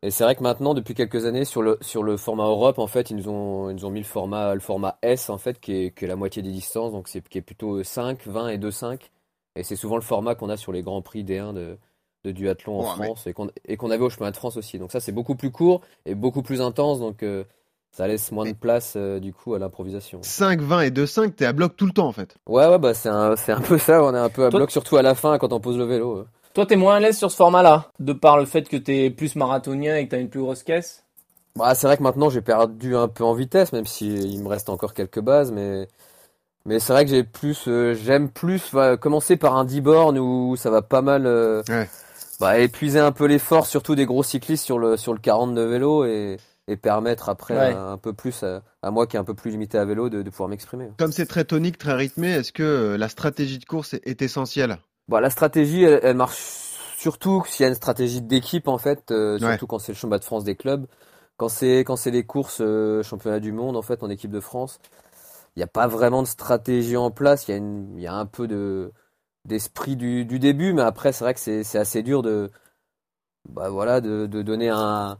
[0.03, 2.87] Et c'est vrai que maintenant, depuis quelques années, sur le, sur le format Europe, en
[2.87, 5.59] fait, ils nous ont, ils nous ont mis le format, le format S, en fait,
[5.59, 8.49] qui est, qui est la moitié des distances, donc c'est, qui est plutôt 5, 20
[8.49, 8.99] et 2-5.
[9.55, 11.77] Et c'est souvent le format qu'on a sur les grands prix D1 de,
[12.23, 14.57] de duathlon en Ouais, mais- France et qu'on, et qu'on avait au chemin de France
[14.57, 14.79] aussi.
[14.79, 17.43] Donc ça, c'est beaucoup plus court et beaucoup plus intense, donc euh,
[17.91, 20.19] ça laisse moins de place, euh, du coup, à l'improvisation.
[20.23, 22.37] 5, 20 et 2, 5, tu es à bloc tout le temps en fait.
[22.47, 24.59] Ouais, ouais, bah c'est un, c'est un peu ça, on est un peu à Toi-
[24.61, 26.17] bloc, surtout à la fin quand on pose le vélo.
[26.19, 26.27] euh.
[26.53, 29.35] Toi, t'es moins à l'aise sur ce format-là, de par le fait que t'es plus
[29.35, 31.05] marathonien et que t'as une plus grosse caisse?
[31.55, 34.47] Bah, c'est vrai que maintenant j'ai perdu un peu en vitesse, même si il me
[34.47, 35.87] reste encore quelques bases, mais
[36.65, 40.19] mais c'est vrai que j'ai plus, euh, j'aime plus va, commencer par un 10 bornes
[40.19, 41.89] où ça va pas mal euh, Ouais.
[42.39, 45.61] bah, épuiser un peu l'effort, surtout des gros cyclistes sur le sur le 40 de
[45.61, 47.73] vélo et et permettre après Ouais.
[47.73, 50.09] un, un peu plus à, à moi qui est un peu plus limité à vélo
[50.09, 50.89] de, de pouvoir m'exprimer.
[50.97, 54.77] Comme c'est très tonique, très rythmé, est-ce que la stratégie de course est, est essentielle?
[55.11, 56.37] Bon, la stratégie, elle, elle marche
[56.97, 59.39] surtout s'il y a une stratégie d'équipe en fait, euh, Ouais.
[59.49, 60.87] surtout quand c'est le championnat de France des clubs.
[61.37, 64.39] Quand c'est quand c'est les courses euh, championnat du monde en fait en équipe de
[64.39, 64.79] France,
[65.55, 67.47] il n'y a pas vraiment de stratégie en place.
[67.47, 68.91] Il y a une, il y a un peu de
[69.45, 72.51] d'esprit du, du début, mais après c'est vrai que c'est c'est assez dur de
[73.49, 75.17] bah voilà de, de donner un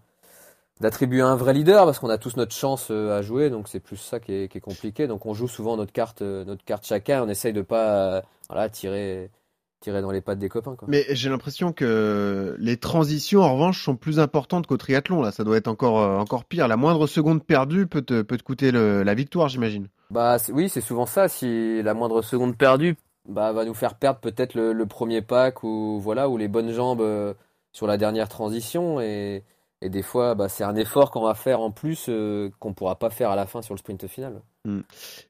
[0.82, 3.80] d'attribuer un vrai leader parce qu'on a tous notre chance euh, à jouer, donc c'est
[3.82, 5.08] plus ça qui est, qui est compliqué.
[5.08, 7.24] Donc on joue souvent notre carte euh, notre carte chacun.
[7.24, 9.32] On essaye de pas voilà tirer
[9.82, 10.88] tirer dans les pattes des copains quoi.
[10.90, 15.22] Mais j'ai l'impression que les transitions, en revanche, sont plus importantes qu'au triathlon.
[15.22, 16.68] Là, ça doit être encore, euh, encore pire.
[16.68, 19.88] La moindre seconde perdue peut te, peut te coûter le- la victoire, j'imagine.
[20.12, 21.28] Bah oui, c'est souvent ça.
[21.28, 22.96] Si la moindre seconde perdue,
[23.28, 26.72] bah va nous faire perdre peut-être le, le premier pack ou voilà ou les bonnes
[26.72, 27.34] jambes euh,
[27.72, 29.44] sur la dernière transition et,
[29.82, 32.96] et des fois bah c'est un effort qu'on va faire en plus euh, qu'on pourra
[32.98, 34.42] pas faire à la fin sur le sprint final.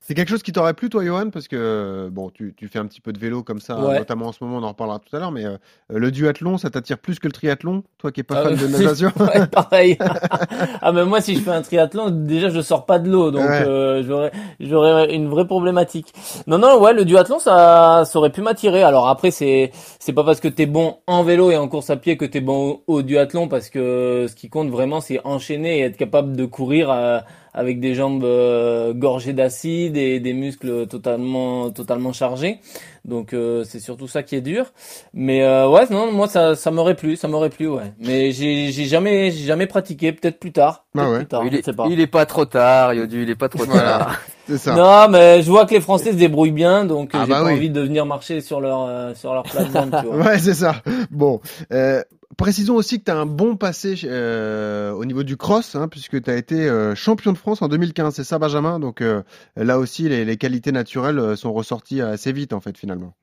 [0.02, 1.30] C'est quelque chose qui t'aurait plu, toi, Johan?
[1.30, 3.98] Parce que, euh, bon, tu, tu fais un petit peu de vélo comme ça, Ouais.
[4.00, 5.58] notamment en ce moment, on en reparlera tout à l'heure, mais euh,
[5.90, 7.84] le duathlon, ça t'attire plus que le triathlon?
[7.98, 8.72] Toi qui n'es pas Ah, fan de oui.
[8.72, 9.98] natation Ouais, pareil.
[10.82, 13.44] ah mais moi si je fais un triathlon, déjà je sors pas de l'eau, donc
[13.44, 13.64] Ouais.
[13.66, 16.14] euh, j'aurais j'aurais une vraie problématique.
[16.48, 18.84] Non non ouais le duathlon ça ça aurait pu m'attirer.
[18.84, 21.96] Alors après c'est c'est pas parce que t'es bon en vélo et en course à
[21.96, 25.80] pied que t'es bon au, au duathlon parce que ce qui compte vraiment c'est enchaîner
[25.80, 27.20] et être capable de courir euh,
[27.54, 32.60] avec des jambes euh, gorgées d'acide et des muscles totalement totalement chargés.
[33.04, 34.68] Donc euh, c'est surtout ça qui est dur.
[35.14, 37.94] Mais euh, ouais, non, moi ça, ça m'aurait plu, ça m'aurait plu, ouais.
[38.00, 40.86] Mais j'ai, j'ai jamais, j'ai jamais pratiqué, peut-être plus tard.
[40.96, 41.18] Ah peut-être ouais.
[41.18, 41.88] plus tard, il, je est, sais pas.
[41.90, 43.82] il est pas trop tard, Yodu, il est pas trop Voilà.
[44.00, 44.20] tard.
[44.48, 44.76] C'est ça.
[44.76, 47.46] Non, mais je vois que les Français se débrouillent bien, donc Ah j'ai bah pas
[47.48, 47.54] oui.
[47.54, 50.26] envie de venir marcher sur leur, euh, sur leur plate-bande, tu vois.
[50.26, 50.76] Ouais, c'est ça.
[51.10, 51.40] Bon,
[51.72, 52.02] euh,
[52.38, 56.22] précisons aussi que tu as un bon passé euh, au niveau du cross, hein, puisque
[56.22, 58.80] tu as été euh, champion de France en 2015, c'est ça, Benjamin?
[58.80, 59.24] Donc euh,
[59.56, 63.14] là aussi, les, les qualités naturelles sont ressorties assez vite, en fait, finalement.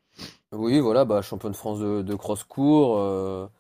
[0.53, 3.51] Oui, voilà, bah champion de France de, de cross court.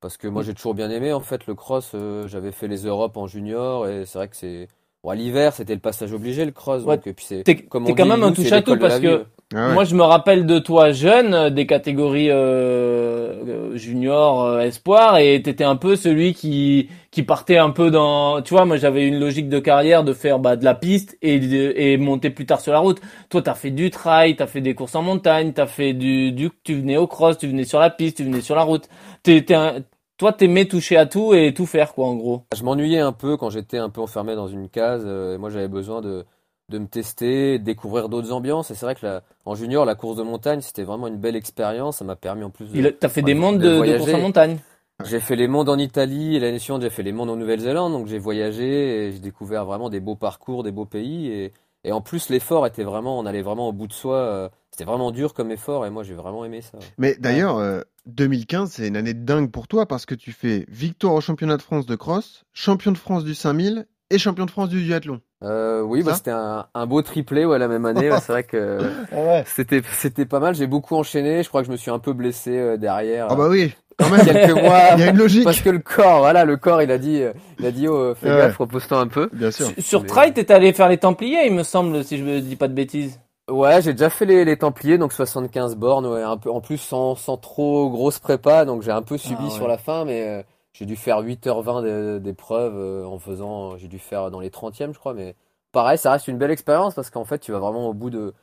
[0.00, 1.96] parce que moi j'ai toujours bien aimé en fait le cross.
[2.26, 4.68] j'avais fait les Europes en junior et c'est vrai que c'est
[5.02, 6.84] bon, à l'hiver c'était le passage obligé le cross.
[6.84, 8.76] Ouais, donc, et puis c'est T'es, comme t'es quand dit, même un touche à tout
[8.76, 9.74] parce que Ah ouais.
[9.74, 15.18] Moi, je me rappelle de toi jeune, euh, des catégories euh, euh, junior, euh, espoir,
[15.18, 18.42] et t'étais un peu celui qui qui partait un peu dans.
[18.42, 21.40] Tu vois, moi, j'avais une logique de carrière de faire bah, de la piste et
[21.40, 23.00] de- et monter plus tard sur la route.
[23.28, 26.50] Toi, t'as fait du trail, t'as fait des courses en montagne, t'as fait du du.
[26.62, 28.88] Tu venais au cross, tu venais sur la piste, tu venais sur la route.
[29.24, 29.80] T'es, t'es un-
[30.20, 32.42] toi, t'aimais toucher à tout et tout faire, quoi, en gros.
[32.54, 35.02] Je m'ennuyais un peu quand j'étais un peu enfermé dans une case.
[35.06, 36.26] euh, et moi j'avais besoin de
[36.68, 38.70] de me tester, de découvrir d'autres ambiances.
[38.70, 41.36] Et c'est vrai que la, en junior la course de montagne c'était vraiment une belle
[41.36, 41.96] expérience.
[41.96, 43.98] Ça m'a permis en plus de T'as fait des mondes de de, de voyager.
[44.04, 44.58] courses en montagne.
[45.06, 47.92] J'ai fait les mondes en Italie et l'année suivante j'ai fait les mondes en Nouvelle-Zélande,
[47.92, 51.52] donc j'ai voyagé et j'ai découvert vraiment des beaux parcours, des beaux pays et,
[51.84, 54.48] et en plus l'effort était vraiment, on allait vraiment au bout de soi, euh,
[54.80, 56.78] c'était vraiment dur comme effort et moi j'ai vraiment aimé ça.
[56.98, 60.64] Mais d'ailleurs, euh, 2015, c'est une année de dingue pour toi parce que tu fais
[60.68, 64.50] victoire au championnat de France de cross, champion de France du 5000 et champion de
[64.50, 65.20] France du duathlon.
[65.42, 68.44] Euh, oui, bah c'était un, un beau triplé ouais, la même année, ouais, c'est vrai
[68.44, 68.78] que
[69.46, 72.12] c'était c'était pas mal, j'ai beaucoup enchaîné, je crois que je me suis un peu
[72.12, 73.26] blessé euh, derrière.
[73.30, 74.24] Ah bah oui, quand même.
[74.24, 75.44] quelques mois Il y a une logique.
[75.44, 78.14] parce que le corps, voilà, le corps il a dit euh, il a dit oh,
[78.14, 78.36] fais Ouais.
[78.38, 79.28] gaffe, repose-toi un peu.
[79.32, 79.66] Bien sûr.
[79.66, 82.40] Sur, sur Mais- trail, t'étais allé faire les Templiers, il me semble, si je me
[82.40, 83.18] dis pas de bêtises.
[83.50, 86.78] Ouais, j'ai déjà fait les, les Templiers, donc 75 bornes, ouais, un peu, en plus
[86.78, 89.50] sans, sans trop grosse prépa, donc j'ai un peu subi Ah ouais.
[89.50, 93.88] sur la fin, mais euh, j'ai dû faire 8h20 d'é- d'épreuves euh, en faisant, j'ai
[93.88, 95.34] dû faire dans les 30e, je crois, mais
[95.72, 98.34] pareil, ça reste une belle expérience parce qu'en fait, tu vas vraiment au bout de,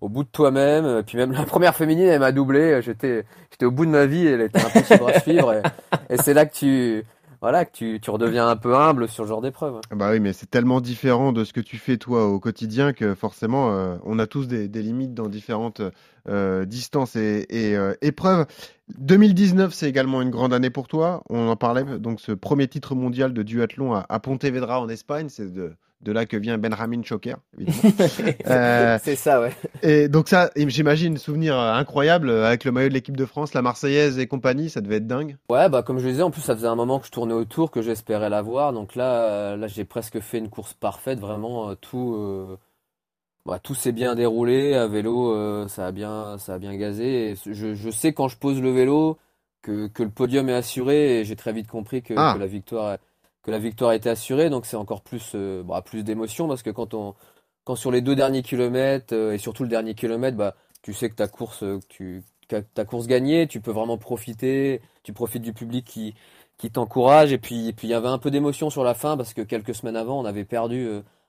[0.00, 3.24] au bout de toi-même, euh, puis même la première féminine, elle m'a doublé, euh, j'étais,
[3.52, 5.62] j'étais au bout de ma vie, elle était impossible à suivre, et,
[6.10, 7.04] et c'est là que tu,
[7.40, 9.80] voilà, que tu, redeviens un peu humble sur ce genre d'épreuve.
[9.90, 12.92] Ah Bah oui, mais c'est tellement différent de ce que tu fais toi au quotidien
[12.92, 15.82] que forcément, euh, on a tous des, limites dans différentes
[16.28, 18.46] euh, distances et, et, euh, épreuves.
[18.98, 21.22] 2019, c'est également une grande année pour toi.
[21.28, 25.28] On en parlait, donc ce premier titre mondial de duathlon à, à Pontevedra en Espagne,
[25.28, 27.94] c'est de, de là que vient Benjamin Choker, évidemment.
[28.46, 29.52] Euh, C'est ça, ouais.
[29.82, 33.54] et donc ça, j'imagine, souvenir euh, incroyable euh, avec le maillot de l'équipe de France,
[33.54, 35.36] la Marseillaise et compagnie, ça devait être dingue.
[35.48, 37.34] Ouais, bah comme je le disais, en plus ça faisait un moment que je tournais
[37.34, 38.72] autour, que j'espérais l'avoir.
[38.72, 42.56] Donc là, là j'ai presque fait une course parfaite, vraiment tout, euh,
[43.46, 44.74] bah, tout s'est bien déroulé.
[44.74, 47.30] À vélo, euh, ça a bien, ça a bien gazé.
[47.30, 49.18] Et je, je sais quand je pose le vélo
[49.62, 52.34] que, que le podium est assuré et j'ai très vite compris que, Ah.
[52.34, 52.98] que la victoire,
[53.46, 56.70] que la victoire était assurée, donc c'est encore plus, euh, bah, plus d'émotion parce que
[56.70, 57.14] quand on,
[57.62, 61.08] quand sur les deux derniers kilomètres euh, et surtout le dernier kilomètre, bah, tu sais
[61.08, 65.52] que ta course, euh, tu, ta course gagnée, tu peux vraiment profiter, tu profites du
[65.52, 66.14] public qui,
[66.58, 69.16] qui t'encourage et puis, et puis il y avait un peu d'émotion sur la fin
[69.16, 70.88] parce que quelques semaines avant, on avait perdu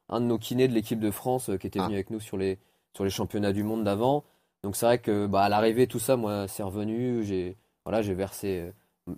[0.10, 1.86] un de nos kinés de l'équipe de France qui était Ah.
[1.86, 2.58] venu avec nous sur les,
[2.96, 4.24] sur les championnats du monde d'avant.
[4.64, 7.24] Donc c'est vrai que bah, à l'arrivée, tout ça, moi, c'est revenu.
[7.24, 8.72] J'ai voilà, j'ai versé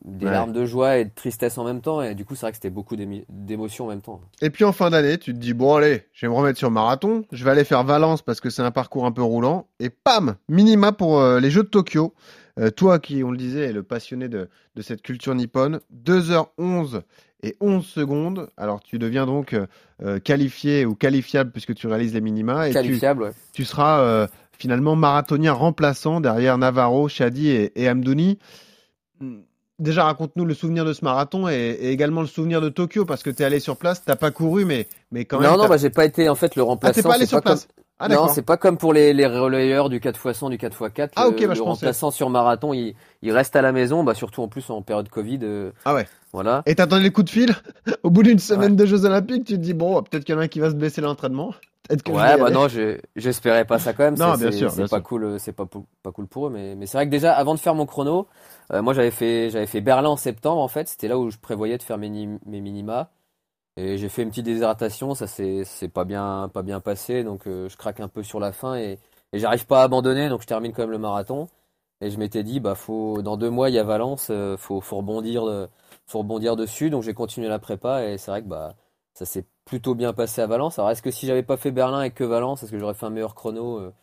[0.05, 0.31] des Ouais.
[0.31, 2.01] larmes de joie et de tristesse en même temps.
[2.01, 4.21] Et du coup, c'est vrai que c'était beaucoup d'émotions en même temps.
[4.41, 6.69] Et puis en fin d'année, tu te dis bon allez, je vais me remettre sur
[6.71, 9.89] marathon, je vais aller faire Valence parce que c'est un parcours un peu roulant et
[9.89, 12.13] pam, minima pour euh, les Jeux de Tokyo.
[12.59, 17.01] Euh, toi qui, on le disait, est le passionné de, de cette culture nippone, 2h11
[17.41, 18.49] et 11 secondes.
[18.57, 19.55] Alors tu deviens donc
[20.03, 23.31] euh, qualifié ou qualifiable puisque tu réalises les minima et tu, Qualifiable, ouais.
[23.53, 28.39] tu seras euh, finalement marathonien remplaçant derrière Navarro, Shadi et, et Amdouni.
[29.79, 33.23] Déjà, raconte-nous le souvenir de ce marathon et, et également le souvenir de Tokyo parce
[33.23, 35.49] que tu es allé sur place, t'as pas couru, mais, mais quand même.
[35.49, 36.93] non, non, bah, j'ai pas été en fait le ah, remplaçant.
[36.93, 37.67] t'es pas allé sur place.
[38.01, 41.09] Ah, non, c'est pas comme pour les, les relayeurs du 4x100, du 4x4.
[41.17, 41.85] Ah, ok, bah, le je pensais.
[41.85, 45.09] remplaçant sur marathon, il, il reste à la maison, bah, surtout en plus en période
[45.09, 45.39] Covid.
[45.43, 46.07] euh, Ah ouais.
[46.31, 46.61] Voilà.
[46.65, 47.53] Et t'attendais les coups de fil?
[48.03, 50.41] Au bout d'une semaine de Jeux Olympiques, tu te dis, bon, peut-être qu'il y en
[50.41, 51.53] a un qui va se blesser l'entraînement.
[51.89, 52.67] Que Ouais, bah non,
[53.15, 54.15] j'espérais pas ça quand même.
[54.17, 55.03] Non, bien sûr, C'est pas sûr.
[55.03, 57.59] cool, euh, c'est pas, cool pour eux, mais, mais c'est vrai que déjà, avant de
[57.59, 58.27] faire mon chrono,
[58.73, 60.87] euh, moi j'avais fait, j'avais fait Berlin en septembre en fait.
[60.87, 63.11] C'était là où je prévoyais de faire mes, mes minima.
[63.77, 67.69] Et j'ai fait une petite déshydratation, ça s'est pas bien, pas bien passé, donc euh,
[67.69, 68.99] je craque un peu sur la fin et,
[69.31, 71.47] et j'arrive pas à abandonner, donc je termine quand même le marathon.
[72.01, 74.81] Et je m'étais dit, bah faut, dans deux mois il y a Valence, euh, faut,
[74.81, 75.67] faut rebondir,
[76.07, 76.89] faut rebondir dessus.
[76.89, 78.75] Donc j'ai continué la prépa et c'est vrai que bah
[79.13, 80.79] ça s'est plutôt bien passé à Valence.
[80.79, 83.05] Alors est-ce que si j'avais pas fait Berlin et que Valence, est-ce que j'aurais fait
[83.05, 83.79] un meilleur chrono?
[83.79, 83.93] Euh,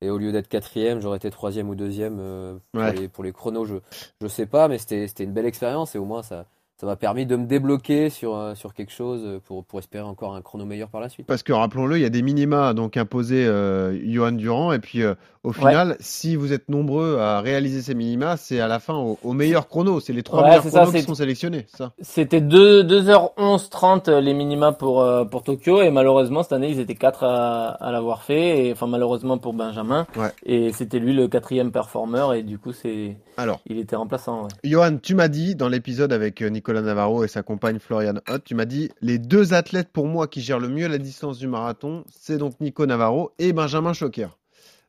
[0.00, 2.92] et au lieu d'être quatrième, j'aurais été troisième ou deuxième euh, pour, Ouais.
[2.92, 3.64] les, pour les chronos.
[3.66, 3.76] Je
[4.20, 6.46] je sais pas, mais c'était c'était une belle expérience et au moins ça
[6.84, 10.04] ça m'a permis de me débloquer sur euh, sur quelque chose euh, pour pour espérer
[10.04, 11.26] encore un chrono meilleur par la suite.
[11.26, 14.70] Parce que rappelons-le, il y a des minima donc imposés euh, Johan Durand.
[14.72, 18.66] Et puis euh, au final, si vous êtes nombreux à réaliser ces minima, c'est à
[18.68, 21.14] la fin au, au meilleur chrono, c'est les trois Ouais, meilleurs ça, chronos qui sont
[21.14, 21.92] sélectionnés, ça.
[22.00, 25.82] C'était 2, 2h11 30 euh, les minima pour, euh, pour Tokyo.
[25.82, 28.66] Et malheureusement cette année ils étaient quatre à, à l'avoir fait.
[28.66, 30.06] Et enfin malheureusement pour Benjamin.
[30.16, 30.30] Ouais.
[30.44, 32.34] et c'était lui le quatrième performeur.
[32.34, 34.48] Et du coup c'est Alors, il était remplaçant ouais.
[34.64, 38.44] Johan, tu m'as dit dans l'épisode avec euh, Nicolas Navarro et sa compagne Florian Hott,
[38.44, 41.46] tu m'as dit les deux athlètes pour moi qui gèrent le mieux la distance du
[41.46, 44.28] marathon, c'est donc Nico Navarro et Benjamin Choquer.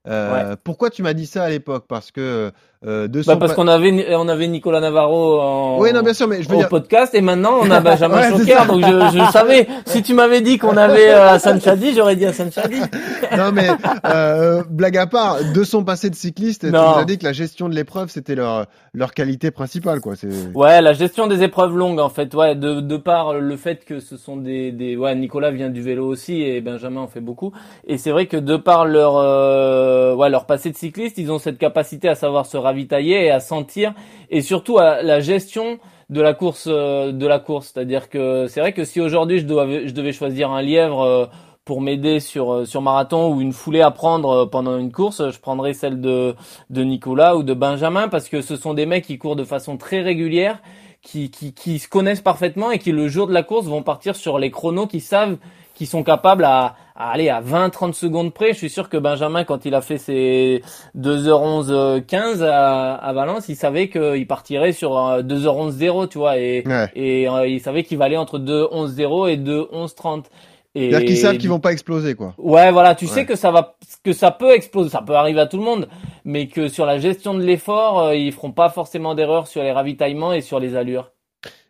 [0.08, 1.86] Euh, Pourquoi tu m'as dit ça à l'époque?
[1.88, 2.52] Parce que
[2.86, 6.02] euh, de Bah son parce pa- qu'on avait on avait Nicolas Navarro en Oui, non,
[6.04, 6.70] bien sûr, mais je veux au dire.
[6.70, 10.42] podcast et maintenant on a Benjamin Ouais, Choquer donc je, je savais si tu m'avais
[10.42, 12.80] dit qu'on avait euh, Hassan Chadi j'aurais dit Hassan Chadi
[13.38, 13.68] Non, mais
[14.06, 16.96] euh, blague à part, de son passé de cycliste, tu nous Non.
[16.98, 20.16] as dit que la gestion de l'épreuve c'était leur leur qualité principale, quoi.
[20.16, 23.84] C'est Ouais, la gestion des épreuves longues, en fait, ouais, de, de par le fait
[23.84, 27.20] que ce sont des, des, ouais, Nicolas vient du vélo aussi et Benjamin en fait
[27.20, 27.52] beaucoup.
[27.88, 31.40] Et c'est vrai que de par leur, euh, ouais, leur passé de cycliste, ils ont
[31.40, 33.94] cette capacité à savoir se ravitailler et à sentir,
[34.30, 37.72] et surtout à la gestion de la course, euh, de la course.
[37.74, 41.26] C'est-à-dire que c'est vrai que si aujourd'hui je devais, choisir un lièvre, euh,
[41.64, 45.40] pour m'aider sur euh, sur marathon ou une foulée à prendre pendant une course, je
[45.40, 46.36] prendrais celle de
[46.70, 49.76] de Nicolas ou de Benjamin parce que ce sont des mecs qui courent de façon
[49.78, 50.60] très régulière,
[51.02, 54.16] qui qui qui se connaissent parfaitement et qui le jour de la course vont partir
[54.16, 55.38] sur les chronos qu'ils savent
[55.74, 58.54] qu'ils sont capables à, à aller à 20 30 secondes près.
[58.54, 60.62] Je suis sûr que Benjamin quand il a fait ses
[60.98, 66.38] 2h11 15 à, à Valence, il savait qu'il partirait sur euh, 2h11 0, tu vois
[66.38, 66.90] et Ouais.
[66.96, 70.30] et euh, il savait qu'il valait entre 2h11 0 et 2h11 30.
[70.78, 72.34] Et C'est-à-dire qu'ils savent qu'ils vont pas exploser, quoi.
[72.38, 73.12] Ouais, voilà, tu Ouais.
[73.12, 75.88] sais que ça va, que ça peut exploser, ça peut arriver à tout le monde,
[76.26, 79.72] mais que sur la gestion de l'effort, euh, ils feront pas forcément d'erreur sur les
[79.72, 81.12] ravitaillements et sur les allures.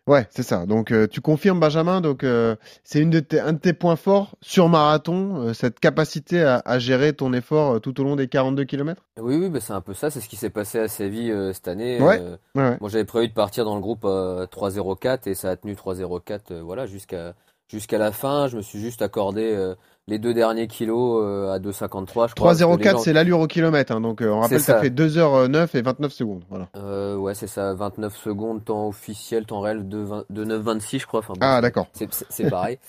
[0.06, 0.66] Ouais, c'est ça.
[0.66, 3.96] Donc euh, tu confirmes Benjamin, donc euh, c'est une de tes, un de tes points
[3.96, 8.28] forts sur marathon, euh, cette capacité à, à gérer ton effort tout au long des
[8.28, 9.02] 42 km.
[9.20, 10.10] Oui, oui, bah, c'est un peu ça.
[10.10, 12.00] C'est ce qui s'est passé à Séville cette année.
[12.00, 12.20] Ouais.
[12.54, 16.40] Moi, j'avais prévu de partir dans le groupe euh, 3-0-4 et ça a tenu 3-0-4
[16.50, 17.34] euh, voilà, jusqu'à
[17.68, 18.48] jusqu'à la fin.
[18.48, 19.74] Je me suis juste accordé
[20.08, 22.48] les deux derniers kilos euh, à 2,53, je crois.
[22.48, 24.74] parce que les 3,04 gens- c'est l'allure au kilomètre, hein, donc euh, on rappelle ça
[24.74, 24.80] ça.
[24.80, 26.44] fait 2h09 et 29 secondes.
[26.48, 26.68] Voilà.
[26.76, 31.06] Euh, ouais, c'est ça, 29 secondes, temps officiel, temps réel de, 20 de 9,26, je
[31.06, 31.20] crois.
[31.20, 31.86] Enfin, bon, Ah c'est- d'accord.
[32.30, 32.78] C'est pareil.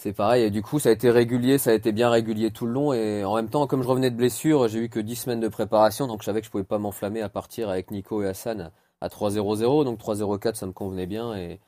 [0.00, 2.66] C'est pareil, et du coup, ça a été régulier, ça a été bien régulier tout
[2.66, 5.16] le long, et en même temps, comme je revenais de blessure, j'ai eu que 10
[5.16, 8.22] semaines de préparation, donc je savais que je pouvais pas m'enflammer à partir avec Nico
[8.22, 11.58] et Hassan à, à 3-0-0, donc 3-0-4, ça me convenait bien, et,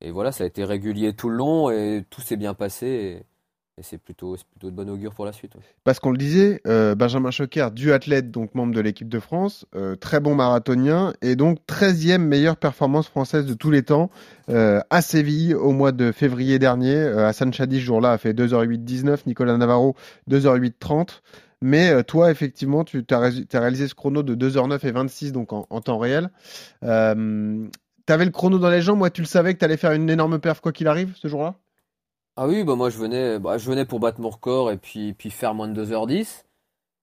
[0.00, 3.26] et voilà, ça a été régulier tout le long, et tout s'est bien passé, et
[3.82, 5.54] c'est plutôt, plutôt de bon augure pour la suite.
[5.56, 5.62] ouais.
[5.82, 9.96] Parce qu'on le disait, euh, Benjamin Choquer, duathlète, donc membre de l'équipe de France, euh,
[9.96, 14.10] très bon marathonien et donc 13e meilleure performance française de tous les temps
[14.48, 16.96] euh, à Séville au mois de février dernier.
[16.96, 19.96] Hassan Chadi, ce jour-là, a fait 2h08-19, Nicolas Navarro
[20.30, 21.20] 2h08-30.
[21.60, 25.80] Mais toi, effectivement, tu as, réalisé ce chrono de 2h09 et 26, donc en, en
[25.80, 26.30] temps réel.
[28.06, 30.38] T'avais le chrono dans les jambes, moi tu le savais que t'allais faire une énorme
[30.38, 31.54] perf quoi qu'il arrive ce jour-là?
[32.36, 35.12] Ah oui, bah moi je venais, bah, je venais pour battre mon record et puis,
[35.14, 36.44] puis faire moins de 2h10.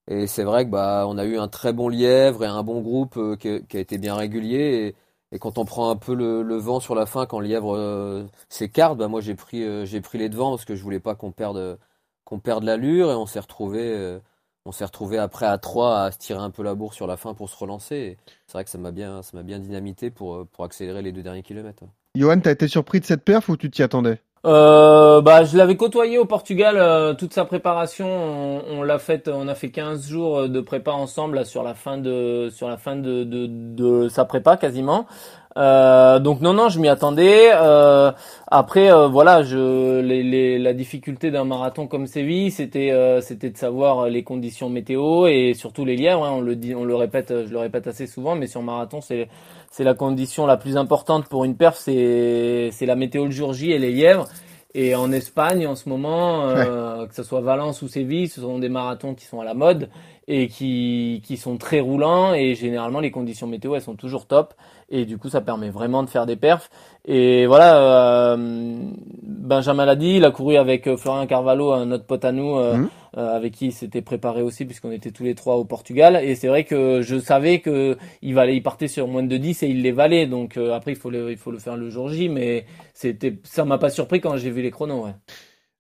[0.08, 2.82] Et c'est vrai que bah on a eu un très bon lièvre et un bon
[2.82, 4.96] groupe euh, qui, a été bien régulier.
[5.32, 7.76] Et, quand on prend un peu le, le vent sur la fin, quand le lièvre
[7.78, 11.00] euh, s'écarte, bah moi j'ai pris euh, j'ai pris les devants parce que je voulais
[11.00, 11.80] pas qu'on perde
[12.26, 14.20] qu'on perde l'allure et on s'est retrouvé
[14.66, 17.18] on s'est retrouvé après à 3 à se tirer un peu la bourre sur la
[17.18, 18.18] fin pour se relancer.
[18.48, 21.24] C'est vrai que ça m'a bien ça m'a bien dynamité pour pour accélérer les deux
[21.24, 21.84] derniers kilomètres.
[22.16, 24.20] Johan, t'as été surpris de cette perf ou tu t'y attendais?
[24.44, 28.08] Euh, bah, je l'avais côtoyé au Portugal euh, toute sa préparation.
[28.68, 31.98] On, l'a fait, on a fait 15 jours de prépa ensemble là, sur la fin
[32.00, 35.06] de sur la fin de de, de sa prépa quasiment.
[35.58, 37.52] Euh, donc non non, je m'y attendais.
[37.54, 38.12] Euh,
[38.48, 43.50] après euh, voilà, je les, les, la difficulté d'un marathon comme Séville, c'était euh, c'était
[43.52, 46.24] de savoir les conditions météo et surtout les lièvres.
[46.26, 46.32] hein.
[46.34, 49.28] on le dit, on le répète, je le répète assez souvent, mais sur marathon c'est
[49.72, 53.54] c'est la condition la plus importante pour une perf, c'est c'est la météo le jour
[53.54, 54.28] J et les lièvres.
[54.74, 58.58] Et en Espagne, en ce moment, euh, que ce soit Valence ou Séville, ce sont
[58.58, 59.90] des marathons qui sont à la mode
[60.30, 62.34] et qui, qui sont très roulants.
[62.34, 64.54] Et généralement, les conditions météo, elles sont toujours top.
[64.94, 66.70] Et du coup, ça permet vraiment de faire des perfs.
[67.06, 68.84] Et voilà, euh,
[69.24, 72.58] Benjamin l'a dit, il a couru avec euh, Florian Carvalho, un autre pote à nous,
[72.58, 72.78] euh,
[73.18, 76.20] euh, avec qui il s'était préparé aussi, puisqu'on était tous les trois au Portugal.
[76.22, 79.64] Et c'est vrai que je savais que il valait, il partait sur moins de 10
[79.64, 80.28] et il les valait.
[80.28, 82.28] Donc euh, après, il faut le, il faut le faire le jour J.
[82.28, 85.06] Mais c'était, ça m'a pas surpris quand j'ai vu les chronos.
[85.06, 85.16] Ouais.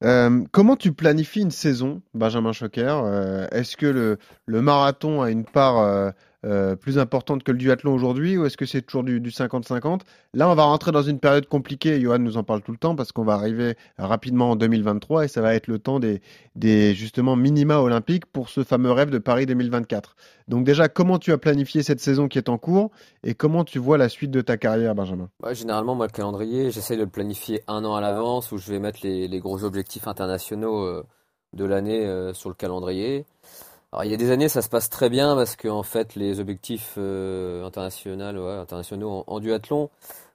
[0.04, 5.30] Euh, comment tu planifies une saison, Benjamin Choquer Euh, Est-ce que le, le marathon a
[5.30, 6.10] une part euh,
[6.44, 10.02] euh, plus importante que le duathlon aujourd'hui ou est-ce que c'est toujours du du 50-50
[10.34, 12.00] Là, on va rentrer dans une période compliquée.
[12.00, 15.28] Johan nous en parle tout le temps parce qu'on va arriver rapidement en 2023 et
[15.28, 19.46] ça va être le temps des, justement minima olympiques pour ce fameux rêve de Paris
[19.46, 20.16] 2024.
[20.48, 22.92] Donc déjà, comment tu as planifié cette saison qui est en cours
[23.24, 25.30] et comment tu vois la suite de ta carrière, Benjamin?
[25.52, 28.80] Généralement, moi, le calendrier, j'essaie de le planifier un an à l'avance où je vais
[28.80, 31.04] mettre les, les gros objectifs internationaux euh,
[31.54, 33.26] de l'année euh, sur le calendrier.
[33.92, 36.16] Alors, il y a des années, ça se passe très bien parce que, en fait,
[36.16, 39.90] les objectifs euh, internationaux, ouais, internationaux en, en duathlon,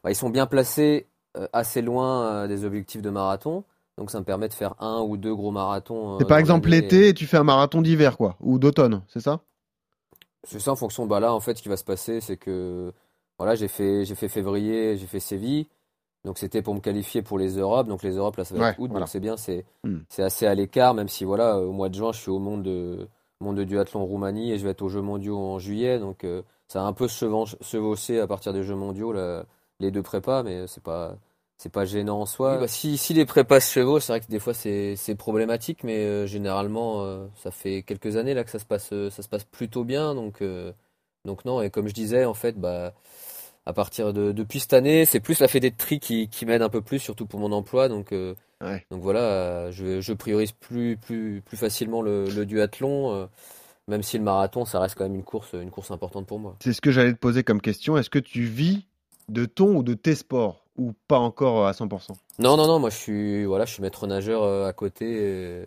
[0.05, 1.07] bah, ils sont bien placés
[1.39, 3.65] euh, assez loin euh, des objectifs de marathon.
[3.97, 6.19] Donc, ça me permet de faire un ou deux gros marathons.
[6.21, 9.41] C'est par exemple l'été et tu fais un marathon d'hiver, quoi, ou d'automne, c'est ça?
[10.45, 11.07] C'est ça en fonction.
[11.07, 12.93] Bah là, en fait, ce qui va se passer, c'est que
[13.39, 15.67] voilà, j'ai fait, j'ai fait février, j'ai fait Séville.
[16.25, 17.89] Donc c'était pour me qualifier pour les Europes.
[17.89, 18.91] Donc les Europes, là, ça va Ouais, être août.
[18.91, 19.05] voilà.
[19.05, 20.01] Donc c'est bien, c'est Hmm.
[20.09, 22.63] c'est assez à l'écart, même si voilà, au mois de juin, je suis au monde
[22.63, 23.09] de,
[23.41, 25.99] monde de duathlon Roumanie et je vais être aux Jeux mondiaux en juillet.
[25.99, 27.27] Donc euh, ça a un peu se
[27.63, 29.45] chevauché à partir des Jeux mondiaux, là,
[29.81, 31.17] les deux prépas, mais c'est pas.
[31.59, 32.59] C'est pas gênant en soi.
[32.59, 36.05] Bah, si, si les prépas se chevauchent, c'est vrai que des fois c'est problématique, mais
[36.05, 39.45] euh, généralement euh, ça fait quelques années là que ça se passe ça se passe
[39.45, 40.43] plutôt bien, donc
[41.25, 41.63] donc non.
[41.63, 42.93] Et comme je disais, en fait, bah
[43.65, 46.61] à partir de depuis cette année, c'est plus la fédé de tri qui qui m'aide
[46.61, 48.13] un peu plus, surtout pour mon emploi, donc
[48.63, 48.87] Ouais.
[48.91, 53.27] donc voilà, euh, je je priorise plus plus plus facilement le, le duathlon, euh,
[53.87, 56.57] même si le marathon ça reste quand même une course une course importante pour moi.
[56.63, 57.99] C'est ce que j'allais te poser comme question.
[57.99, 58.87] Est-ce que tu vis
[59.29, 62.91] de ton ou de tes sports ou pas encore à 100% Non, non, non, moi
[62.91, 65.65] je suis, voilà, je suis maître nageur euh, à côté, euh,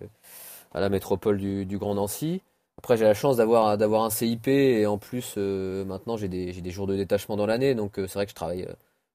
[0.74, 2.42] à la métropole du, du Grand Nancy.
[2.80, 6.54] Après, j'ai la chance d'avoir d'avoir un CIP et en plus, euh, maintenant, j'ai des,
[6.54, 7.76] des jours de détachement dans l'année.
[7.76, 8.72] Donc, euh, c'est vrai que je travaille, euh,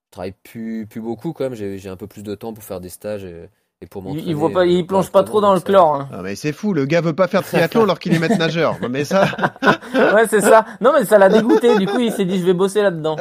[0.07, 1.55] je travaille plus, plus beaucoup quand même.
[1.55, 3.49] J'ai, j'ai un peu plus de temps pour faire des stages et,
[3.81, 5.95] et pour Il, il voit pas, il plonge pas trop dans le chlore.
[5.97, 6.09] hein.
[6.13, 8.39] Ah mais c'est fou, le gars veut pas faire de triathlon alors qu'il est maître
[8.39, 8.77] nageur.
[8.81, 9.27] Non, mais ça,
[9.95, 10.65] Ouais, c'est ça.
[10.81, 11.77] Non, mais ça l'a dégoûté.
[11.79, 13.17] Du coup, il s'est dit, je vais bosser là-dedans.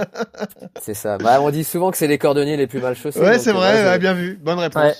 [0.79, 1.17] C'est ça.
[1.17, 3.19] Bah, on dit souvent que c'est les cordonniers les plus mal chaussés.
[3.19, 4.81] ouais, c'est euh, vrai, ouais, bien vu, bonne réponse.
[4.83, 4.93] Ouais.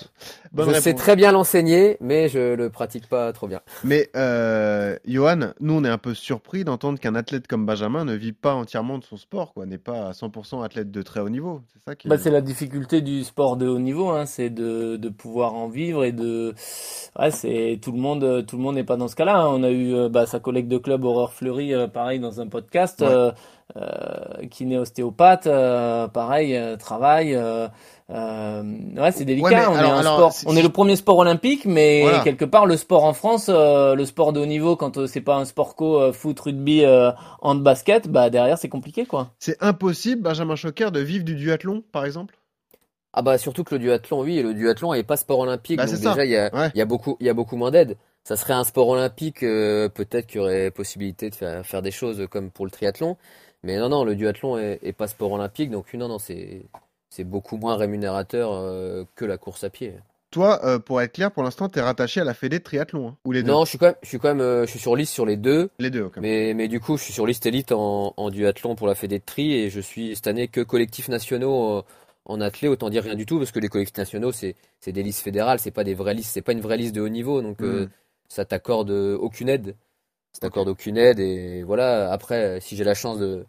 [0.52, 3.60] Bonne je sais très bien l'enseigner, mais je le pratique pas trop bien.
[3.82, 8.14] Mais euh, Johan, nous on est un peu surpris d'entendre qu'un athlète comme Benjamin ne
[8.14, 11.28] vit pas entièrement de son sport, quoi, n'est pas à 100% athlète de très haut
[11.28, 11.62] niveau.
[11.72, 12.06] C'est ça qui.
[12.06, 15.68] Bah, c'est la difficulté du sport de haut niveau, hein, c'est de, de pouvoir en
[15.68, 16.54] vivre et de,
[17.18, 19.36] ouais, c'est tout le monde, tout le monde n'est pas dans ce cas-là.
[19.40, 19.48] hein.
[19.52, 22.46] On a eu euh, bah, sa collègue de club Horreur Fleury, euh, pareil dans un
[22.46, 23.08] podcast, Ouais.
[23.10, 23.30] euh,
[23.76, 27.36] euh, kiné ostéopathe, euh, pareil, travail.
[27.36, 29.48] ouais, c'est délicat.
[29.48, 32.02] Ouais, on alors- est un alors, sport, c'est- on est le premier sport olympique, mais
[32.02, 32.20] Voilà.
[32.20, 35.44] quelque part le sport en France, le sport de haut niveau, quand c'est pas un
[35.44, 36.84] sport co, foot, rugby,
[37.42, 39.28] hand, basket, bah derrière c'est compliqué quoi.
[39.38, 42.34] C'est impossible, Benjamin Choquer, de vivre du duathlon, par exemple?
[43.16, 45.94] Ah bah surtout que le duathlon, oui, le duathlon n'est pas sport olympique, Bah, donc
[45.96, 46.70] déjà il y a, Ouais.
[46.74, 47.96] y a beaucoup, il y a beaucoup moins d'aide.
[48.24, 51.90] Ça serait un sport olympique, euh, peut-être qu'il y aurait possibilité de faire, faire des
[51.90, 53.16] choses comme pour le triathlon,
[53.62, 56.62] mais non, non, le duathlon est, est pas sport olympique, donc non, non, c'est
[57.10, 59.94] c'est beaucoup moins rémunérateur euh, que la course à pied.
[60.32, 63.16] Toi, euh, pour être clair, pour l'instant, t'es rattaché à la Fédé de triathlon, hein,
[63.24, 63.52] ou les deux?
[63.52, 65.24] Non, je suis quand même, je suis quand même, euh, je suis sur liste sur
[65.24, 66.28] les deux, Les deux, quand même.
[66.28, 69.20] mais mais du coup, je suis sur liste élite en, en duathlon pour la Fédé
[69.20, 71.84] de tri et je suis cette année que collectifs nationaux.
[72.28, 74.54] Euh, en athlé, autant dire rien du tout, parce que les collectifs nationaux, c'est
[74.86, 77.08] des listes fédérales, c'est pas des vraies listes, c'est pas une vraie liste de haut
[77.08, 77.90] niveau, donc euh, Mm.
[78.28, 79.76] ça t'accorde euh, aucune aide.
[80.32, 82.10] Ça t'accorde aucune aide, et voilà.
[82.12, 83.46] Après, si j'ai la chance de,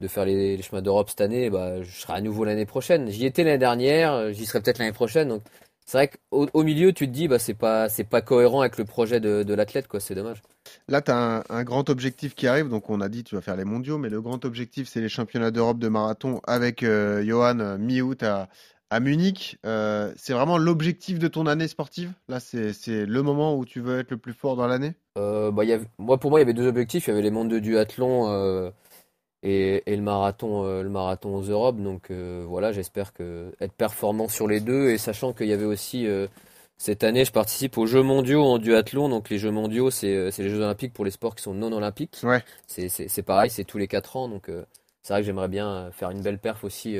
[0.00, 3.08] de faire les, les chemins d'Europe cette année, bah, je serai à nouveau l'année prochaine.
[3.10, 5.42] J'y étais l'année dernière, euh, j'y serai peut-être l'année prochaine, donc
[5.88, 8.76] c'est vrai qu'au au milieu, tu te dis, bah, c'est pas, c'est pas cohérent avec
[8.76, 10.42] le projet de, de l'athlète, quoi, c'est dommage.
[10.86, 12.68] Là, tu as un, un grand objectif qui arrive.
[12.68, 15.08] Donc, on a dit tu vas faire les mondiaux, mais le grand objectif, c'est les
[15.08, 18.50] championnats d'Europe de marathon avec euh, Johan euh, mi-août à,
[18.90, 19.58] à Munich.
[19.64, 22.12] Euh, c'est vraiment l'objectif de ton année sportive?
[22.28, 24.92] Là, c'est c'est le moment où tu veux être le plus fort dans l'année?
[25.16, 27.06] Euh, bah, il y avait- moi, pour moi, il y avait deux objectifs.
[27.06, 28.70] Il y avait les mondes de duathlon
[29.48, 31.78] et, et le marathon, euh, le marathon aux Europes.
[31.78, 35.64] Donc euh, voilà, j'espère que être performant sur les deux et sachant qu'il y avait
[35.64, 36.26] aussi euh,
[36.76, 39.08] cette année, je participe aux Jeux mondiaux en duathlon.
[39.08, 41.72] Donc les Jeux mondiaux, c'est c'est les Jeux olympiques pour les sports qui sont non
[41.72, 42.18] olympiques.
[42.22, 42.42] Ouais.
[42.66, 44.28] C'est pareil, c'est tous les quatre ans.
[44.28, 44.50] Donc
[45.02, 46.96] c'est vrai que j'aimerais bien faire une belle perf aussi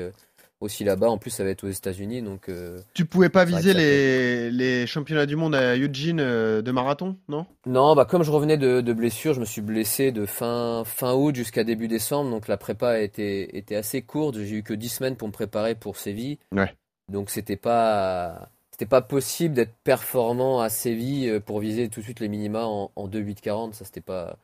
[0.61, 1.09] aussi là-bas.
[1.09, 2.49] En plus, ça va être aux États-Unis, donc.
[2.49, 7.16] euh, Tu pouvais pas viser les, les championnats du monde à Eugene euh, de marathon,
[7.29, 7.47] non?
[7.66, 11.14] Non, bah comme je revenais de, de blessure, je me suis blessé de fin, fin
[11.14, 14.37] août jusqu'à début décembre, donc la prépa a été, était assez courte.
[14.38, 16.38] J'ai eu que 10 semaines pour me préparer pour Séville.
[16.53, 16.75] Ouais.
[17.11, 22.05] Donc c'était pas, c'était pas possible d'être performant à Séville euh, pour viser tout de
[22.05, 23.73] suite les minima en, en 2-8-40.
[23.75, 24.37] Ça c'était pas,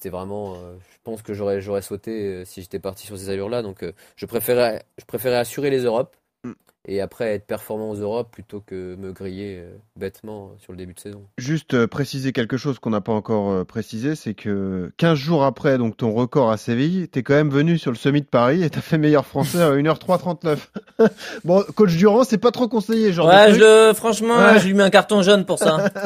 [0.00, 3.28] c'était vraiment, euh, je pense que j'aurais, j'aurais sauté euh, si j'étais parti sur ces
[3.28, 3.60] allures-là.
[3.60, 6.16] Donc euh, je préférais, je préférais assurer les Europes.
[6.88, 10.94] Et après être performant aux Europes plutôt que me griller euh, bêtement sur le début
[10.94, 11.22] de saison.
[11.36, 15.44] Juste euh, préciser quelque chose qu'on n'a pas encore euh, précisé, c'est que 15 jours
[15.44, 18.62] après donc ton record à Séville, t'es quand même venu sur le Semi de Paris
[18.64, 20.56] et t'as fait meilleur français à 1h339.
[21.44, 23.28] bon, coach Durand, c'est pas trop conseillé, genre.
[23.28, 24.58] Ouais, je franchement, Ouais.
[24.58, 25.90] je lui mets un carton jaune pour ça.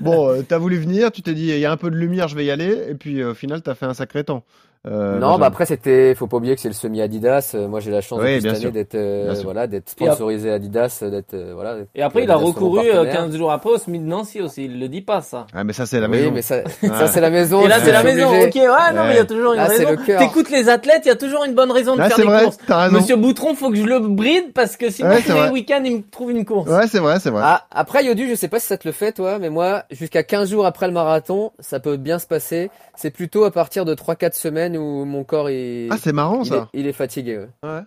[0.00, 2.28] Bon, euh, t'as voulu venir, tu t'es dit, il y a un peu de lumière,
[2.28, 4.44] je vais y aller, et puis euh, au final, t'as fait un sacré temps.
[4.86, 7.52] Euh, non, bah après c'était, faut pas oublier que c'est le semi Adidas.
[7.54, 9.44] Euh, Moi j'ai la chance Oui, cette année d'être, euh, Bien sûr.
[9.44, 11.76] voilà, d'être sponsorisé Adidas, euh, d'être, euh, voilà.
[11.94, 13.14] Et après, il a recouru euh, partenaire.
[13.14, 14.66] 15 jours après au SMIC de Nancy aussi.
[14.66, 15.46] Il le dit pas, ça.
[15.54, 16.32] Ah, mais ça, c'est la Oui, maison.
[16.34, 16.88] mais ça, Ouais.
[16.90, 17.62] ça c'est la maison.
[17.64, 18.28] Et là, c'est la maison.
[18.28, 18.46] obligé.
[18.46, 19.90] Ok, ouais, non, mais il y a toujours une Là, c'est raison.
[20.00, 20.20] le cœur.
[20.20, 22.28] T'écoutes les athlètes, il y a toujours une bonne raison de Là, faire c'est des
[22.28, 22.58] vrai, courses.
[22.66, 22.96] t'as raison.
[22.96, 25.80] Monsieur Boutron, faut que je le bride parce que sinon, Ouais, tous c'est les week-ends,
[25.82, 26.68] il me trouve une course.
[26.68, 27.40] Ouais, c'est vrai, c'est vrai.
[27.42, 30.22] Ah, après Yodu, je sais pas si ça te le fait toi, mais moi, jusqu'à
[30.24, 32.70] 15 jours après le marathon, ça peut bien se passer.
[32.96, 36.46] C'est plutôt à partir de 3-4 semaines où mon corps est, Ah, c'est marrant, il,
[36.46, 36.68] est, ça.
[36.74, 37.46] il est fatigué.
[37.62, 37.80] ouais.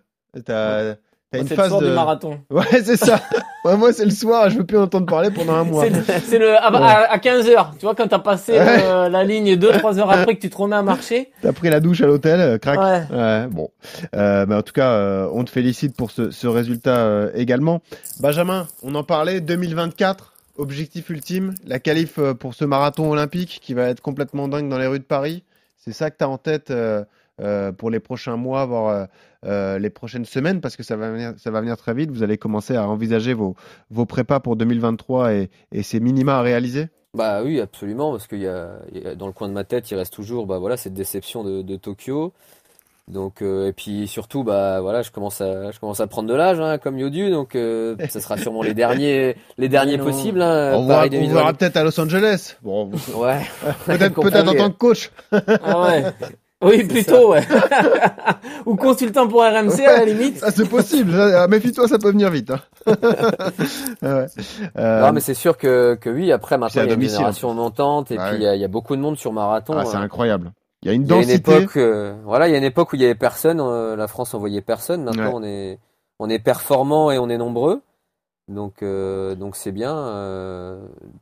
[0.45, 0.95] T'as
[1.33, 1.87] une c'est le phase soir de.
[1.87, 2.39] du marathon.
[2.49, 3.19] Ouais, c'est ça.
[3.65, 5.83] Ouais, moi, c'est le soir, je veux plus entendre parler pendant un mois.
[6.23, 7.73] C'est le, le- à, à- à 15 heures.
[7.77, 8.59] Tu vois, quand t'as passé Ouais.
[8.83, 11.31] euh, la ligne 2-3 heures après que tu te remets à marcher.
[11.41, 12.79] T'as pris la douche à l'hôtel, euh, crac.
[12.79, 13.47] Ouais.
[13.47, 13.69] bon.
[14.15, 17.81] Euh, mais en tout cas, euh, on te félicite pour ce, ce résultat euh, également.
[18.21, 23.89] Benjamin, on en parlait, 2024, objectif ultime, la qualif pour ce marathon olympique qui va
[23.89, 25.43] être complètement dingue dans les rues de Paris.
[25.77, 27.03] C'est ça que tu as en tête euh,
[27.39, 29.07] euh, pour les prochains mois, voire
[29.45, 32.11] euh, les prochaines semaines, parce que ça va venir, ça va venir très vite.
[32.11, 33.55] Vous allez commencer à envisager vos,
[34.05, 35.49] prépas pour 2023 et,
[35.83, 36.87] ces minima à réaliser?
[37.13, 38.79] Bah oui, absolument, parce qu'il y a,
[39.15, 42.33] dans le coin de ma tête, il reste toujours, bah voilà, cette déception de Tokyo.
[43.09, 46.33] Donc euh, et puis surtout, bah voilà, je commence à, je commence à prendre de
[46.35, 50.41] l'âge, hein, comme Yodu, donc euh, ça sera sûrement les derniers, les derniers possibles.
[50.41, 51.33] Hein, On, verra, on 2020.
[51.33, 52.57] verra peut-être à Los Angeles.
[52.63, 53.39] Bon, Ouais.
[53.85, 55.11] peut-être peut-être en tant que coach.
[55.31, 56.03] Ah ouais.
[56.59, 57.43] Oui, plutôt, ouais.
[58.65, 60.39] Ou consultant pour RMC, à la limite.
[60.39, 61.13] Ça, c'est possible.
[61.15, 62.49] Ah, Méfie-toi, ça peut venir vite.
[62.49, 62.59] hein.
[64.01, 64.25] Ah ouais.
[64.75, 66.31] Euh, Non, mais c'est sûr que, que oui.
[66.31, 68.45] Après, maintenant, à il y a une génération montante et Bah puis il oui.
[68.45, 69.75] y, a- il y a beaucoup de monde sur marathon.
[69.77, 70.01] ah, c'est hein.
[70.01, 70.51] incroyable.
[70.87, 72.63] Il y a une Il y a une époque, euh, voilà, il y a une
[72.63, 73.59] époque où il y avait personne.
[73.59, 75.03] euh, la France envoyait personne.
[75.03, 75.31] Maintenant, Ouais.
[75.35, 75.79] on est,
[76.19, 77.81] on est performant et on est nombreux.
[78.47, 79.93] Donc, euh, donc c'est bien.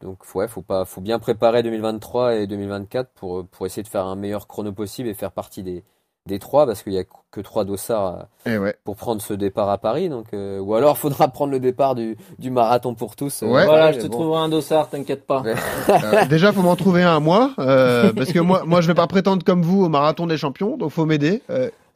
[0.02, 4.06] donc, ouais, faut pas, faut bien préparer 2023 et 2024 pour pour essayer de faire
[4.06, 5.84] un meilleur chrono possible et faire partie des
[6.28, 8.76] des trois parce qu'il y a que trois dossards à- Eh ouais.
[8.84, 10.10] pour prendre ce départ à Paris.
[10.10, 13.44] Donc, euh, ou alors faudra prendre le départ du du marathon pour tous.
[13.44, 13.66] euh, Ouais.
[13.66, 14.14] Voilà, je te bon.
[14.14, 15.44] trouverai un dossard, t'inquiète pas.
[15.46, 18.94] Euh, déjà, faut m'en trouver un à moi, euh, parce que moi, moi, je vais
[18.96, 21.42] pas prétendre comme vous au marathon des champions, donc faut m'aider.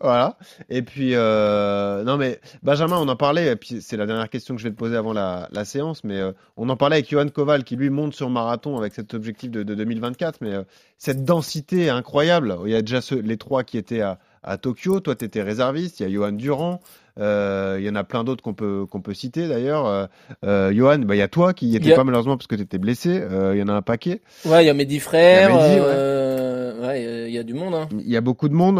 [0.01, 0.37] Voilà.
[0.69, 3.51] Et puis, euh, non mais Benjamin, on en parlait.
[3.51, 6.03] Et puis, c'est la dernière question que je vais te poser avant la, la séance,
[6.03, 9.13] mais euh, on en parlait avec Johan Koval, qui lui monte sur marathon avec cet
[9.13, 10.39] objectif de, de 2024.
[10.41, 10.63] Mais euh,
[10.97, 12.55] cette densité incroyable.
[12.65, 14.99] Il y a déjà ceux, les trois qui étaient à, à Tokyo.
[15.01, 15.99] Toi, tu étais réserviste.
[15.99, 16.79] Il y a Johan Durand.
[17.19, 20.07] Euh, Il y en a plein d'autres qu'on peut qu'on peut citer d'ailleurs.
[20.43, 22.61] Johan, bah il y a toi qui y étais a- pas malheureusement parce que tu
[22.61, 23.21] étais blessé.
[23.53, 24.21] Il y en a un paquet.
[24.45, 25.49] Ouais, il y a Mehdi Frère.
[25.49, 26.87] Il y a Mehdi, ouais.
[26.87, 27.75] ouais, il y a- il y a du monde.
[27.75, 27.89] Hein.
[27.99, 28.79] Il y a beaucoup de monde.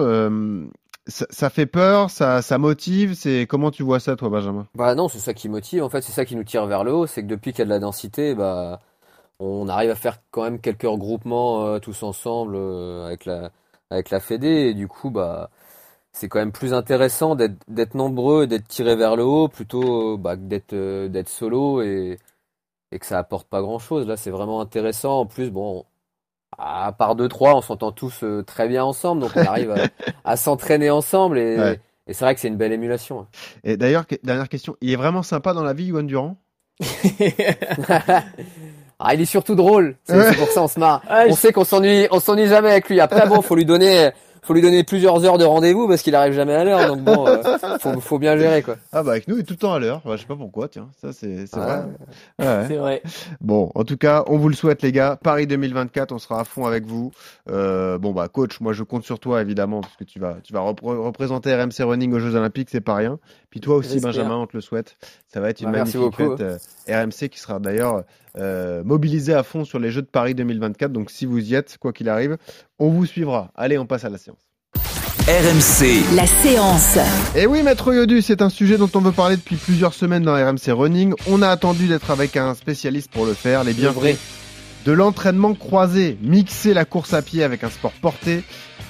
[1.10, 3.14] Euh, ça, fait peur, ça ça motive.
[3.16, 4.68] C'est comment tu vois ça toi, Benjamin?
[4.76, 5.84] Bah non, c'est ça qui motive.
[5.84, 7.07] En fait, c'est ça qui nous tire vers le haut.
[7.07, 8.80] C'est que depuis qu'il y a de la densité, bah,
[9.39, 13.51] on arrive à faire quand même quelques regroupements euh, tous ensemble euh, avec la
[13.89, 14.47] avec la Fédé.
[14.70, 15.49] Et du coup, bah,
[16.12, 20.41] c'est quand même plus intéressant d'être nombreux, d'être tiré vers le haut, plutôt bah, que
[20.43, 22.20] d'être euh, d'être solo et
[22.91, 24.07] et que ça apporte pas grand-chose.
[24.07, 25.20] Là, c'est vraiment intéressant.
[25.22, 25.86] En plus, bon.
[26.58, 29.76] À part deux trois, on s'entend tous euh, très bien ensemble, donc on arrive à,
[30.26, 31.80] à s'entraîner ensemble et, Ouais.
[32.08, 33.28] et c'est vrai que c'est une belle émulation.
[33.64, 36.38] Et d'ailleurs, que- dernière question, il est vraiment sympa dans la vie, Johan Durand?
[39.02, 39.95] Ah, il est surtout drôle.
[40.04, 40.30] C'est Ouais.
[40.30, 41.02] c'est pour ça on se marre.
[41.08, 43.00] Ah, on je- sait qu'on s'ennuie, on s'ennuie jamais avec lui.
[43.00, 44.10] Après bon, faut lui donner,
[44.42, 46.88] faut lui donner plusieurs heures de rendez-vous parce qu'il arrive jamais à l'heure.
[46.88, 47.42] Donc bon, euh,
[47.80, 48.76] faut, faut bien gérer quoi.
[48.92, 50.02] Ah bah avec nous, il est tout le temps à l'heure.
[50.06, 50.88] Bah, je sais pas pourquoi, tiens.
[51.02, 51.84] Ça c'est vrai.
[52.40, 52.66] Ouais.
[52.68, 53.02] C'est vrai.
[53.42, 55.18] Bon, en tout cas, on vous le souhaite, les gars.
[55.22, 57.12] Paris 2024, on sera à fond avec vous.
[57.50, 60.54] Euh, bon, bah, coach, moi, je compte sur toi, évidemment, parce que tu vas, tu
[60.54, 63.20] vas repr- représenter RMC Running aux Jeux Olympiques, c'est pas rien.
[63.50, 64.00] Puis toi aussi.
[64.00, 64.95] Benjamin, on te le souhaite.
[65.32, 66.38] Ça va être une Bah, merci magnifique beaucoup.
[66.38, 66.60] fête.
[66.89, 68.04] euh, RMC qui sera d'ailleurs
[68.38, 70.91] euh, mobilisé à fond sur les Jeux de Paris 2024.
[70.91, 72.38] Donc, si vous y êtes, quoi qu'il arrive,
[72.78, 73.52] on vous suivra.
[73.56, 74.38] Allez, on passe à la séance.
[75.28, 76.97] RMC, La séance.
[77.36, 80.34] Et oui, Maître Yodu, c'est un sujet dont on veut parler depuis plusieurs semaines dans
[80.34, 81.14] RMC Running.
[81.28, 83.64] On a attendu d'être avec un spécialiste pour le faire.
[83.64, 84.16] Les vrai.
[84.86, 88.44] De l'entraînement croisé, mixer la course à pied avec un sport porté.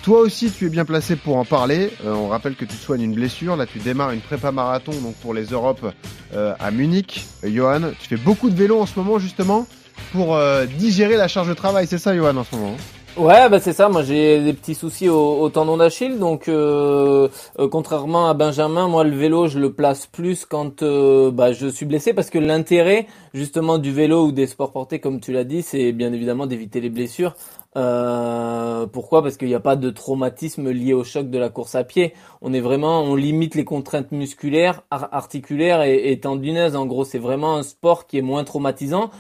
[0.04, 1.92] Toi aussi, tu es bien placé pour en parler.
[2.06, 3.56] Euh, on rappelle que tu soignes une blessure.
[3.56, 5.86] Là, tu démarres une prépa marathon donc pour les Europes
[6.34, 7.26] euh, à Munich.
[7.44, 9.68] Euh, Johan, tu fais beaucoup de vélo en ce moment justement
[10.14, 10.40] pour
[10.78, 11.86] digérer la charge de travail.
[11.86, 12.78] C'est ça, Johan, en ce moment
[13.20, 13.90] Ouais, bah c'est ça.
[13.90, 17.28] Moi, j'ai des petits soucis au, au tendon d'Achille, donc euh,
[17.60, 21.68] euh, contrairement à Benjamin, moi le vélo, je le place plus quand euh, bah, je
[21.68, 25.44] suis blessé, parce que l'intérêt justement du vélo ou des sports portés, comme tu l'as
[25.44, 27.36] dit, c'est bien évidemment d'éviter les blessures.
[27.78, 29.22] Euh, pourquoi?
[29.22, 32.14] Parce qu'il n'y a pas de traumatisme lié au choc de la course à pied.
[32.42, 36.76] On est vraiment, on limite les contraintes musculaires, ar- articulaires et, et tendineuses.
[36.76, 39.12] En gros, c'est vraiment un sport qui est moins traumatisant.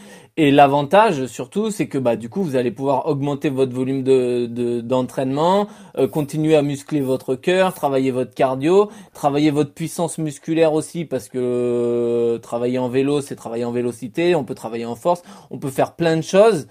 [0.41, 4.45] Et l'avantage surtout, c'est que bah du coup, vous allez pouvoir augmenter votre volume de
[4.45, 5.67] de- d'entraînement,
[5.97, 11.27] euh, continuer à muscler votre cœur, travailler votre cardio, travailler votre puissance musculaire aussi, parce
[11.27, 14.33] que euh, travailler en vélo, c'est travailler en vélocité.
[14.35, 16.67] On peut travailler en force, on peut faire plein de choses.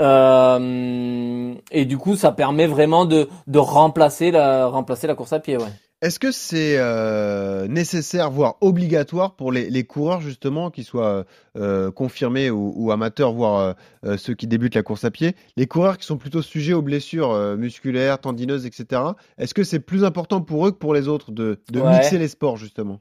[0.00, 5.40] Euh, et du coup, ça permet vraiment de de remplacer la remplacer la course à
[5.40, 5.89] pied, ouais.
[6.02, 11.26] Est-ce que c'est euh, nécessaire, voire obligatoire pour les, les coureurs justement, qui soient
[11.58, 13.74] euh, confirmés ou, ou amateurs, voire
[14.06, 16.80] euh, ceux qui débutent la course à pied, les coureurs qui sont plutôt sujets aux
[16.80, 19.02] blessures euh, musculaires, tendineuses, etc.
[19.36, 21.90] Est-ce que c'est plus important pour eux que pour les autres de, de Ouais.
[21.90, 23.00] mixer les sports justement?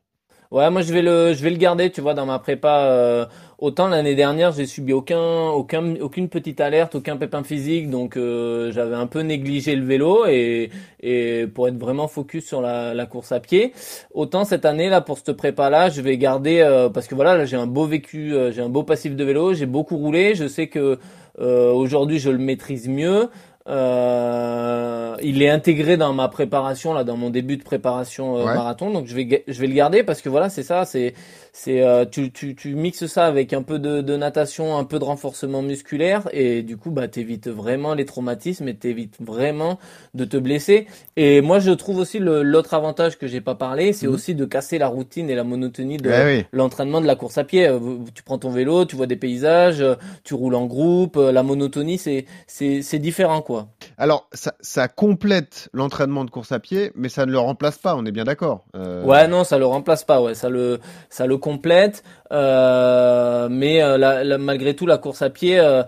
[0.52, 2.80] Ouais, moi je vais le je vais le garder, tu vois, dans ma prépa.
[2.86, 3.26] euh,
[3.60, 8.72] autant l'année dernière, j'ai subi aucun aucun aucune petite alerte, aucun pépin physique, donc euh,
[8.72, 10.72] j'avais un peu négligé le vélo et
[11.02, 13.74] et pour être vraiment focus sur la, course à pied.
[14.16, 17.38] Autant cette année là pour cette prépa là, je vais garder euh, parce que voilà,
[17.38, 20.48] là j'ai un beau vécu, j'ai un beau passif de vélo, j'ai beaucoup roulé, je
[20.48, 20.98] sais que
[21.38, 23.30] aujourd'hui je le maîtrise mieux.
[23.68, 28.56] Euh, il est intégré dans ma préparation là, dans mon début de préparation euh, Ouais.
[28.56, 31.14] marathon, donc je vais je vais le garder parce que voilà c'est ça, c'est
[31.54, 35.00] c'est euh, tu, tu tu mixes ça avec un peu de, de natation, un peu
[35.00, 39.80] de renforcement musculaire et du coup bah t'évites vraiment les traumatismes et t'évites vraiment
[40.14, 40.88] de te blesser.
[41.18, 44.14] Et moi je trouve aussi l'autre avantage que j'ai pas parlé, c'est Mhm.
[44.14, 46.46] aussi de casser la routine et la monotonie de oui.
[46.52, 47.68] l'entraînement de la course à pied.
[47.68, 47.80] Euh,
[48.14, 51.98] Tu prends ton vélo, tu vois des paysages, euh, tu roules en groupe, la monotonie
[51.98, 53.70] c'est c'est c'est différent quoi.
[53.98, 57.96] Alors, ça, ça complète l'entraînement de course à pied, mais ça ne le remplace pas,
[57.96, 58.66] on est bien d'accord.
[58.76, 60.22] Euh, Ouais, non, ça le remplace pas.
[60.22, 60.80] Ouais, ça le,
[61.10, 62.04] ça le complète.
[62.32, 65.84] Euh, mais euh, la- la- malgré tout, la course à pied, euh,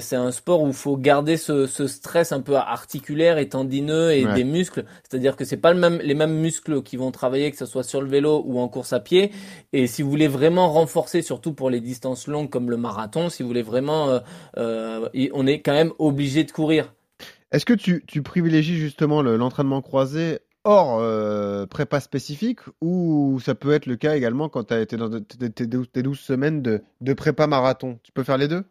[0.00, 4.12] c'est un sport où il faut garder ce, ce stress un peu articulaire et tendineux
[4.12, 4.34] et Ouais.
[4.34, 4.84] des muscles.
[5.08, 7.82] C'est-à-dire que c'est pas le même, les mêmes muscles qui vont travailler, que ce soit
[7.84, 9.32] sur le vélo ou en course à pied.
[9.72, 13.42] Et si vous voulez vraiment renforcer, surtout pour les distances longues comme le marathon, si
[13.42, 14.20] vous voulez vraiment,
[14.58, 16.92] euh, on est quand même obligé de courir.
[17.50, 23.54] Est-ce que tu, tu privilégies justement le- l'entraînement croisé hors euh, prépa spécifique ou ça
[23.54, 26.20] peut être le cas également quand tu as été dans tes- tes douze- tes 12
[26.20, 28.64] semaines de, de prépa marathon Tu peux faire les deux?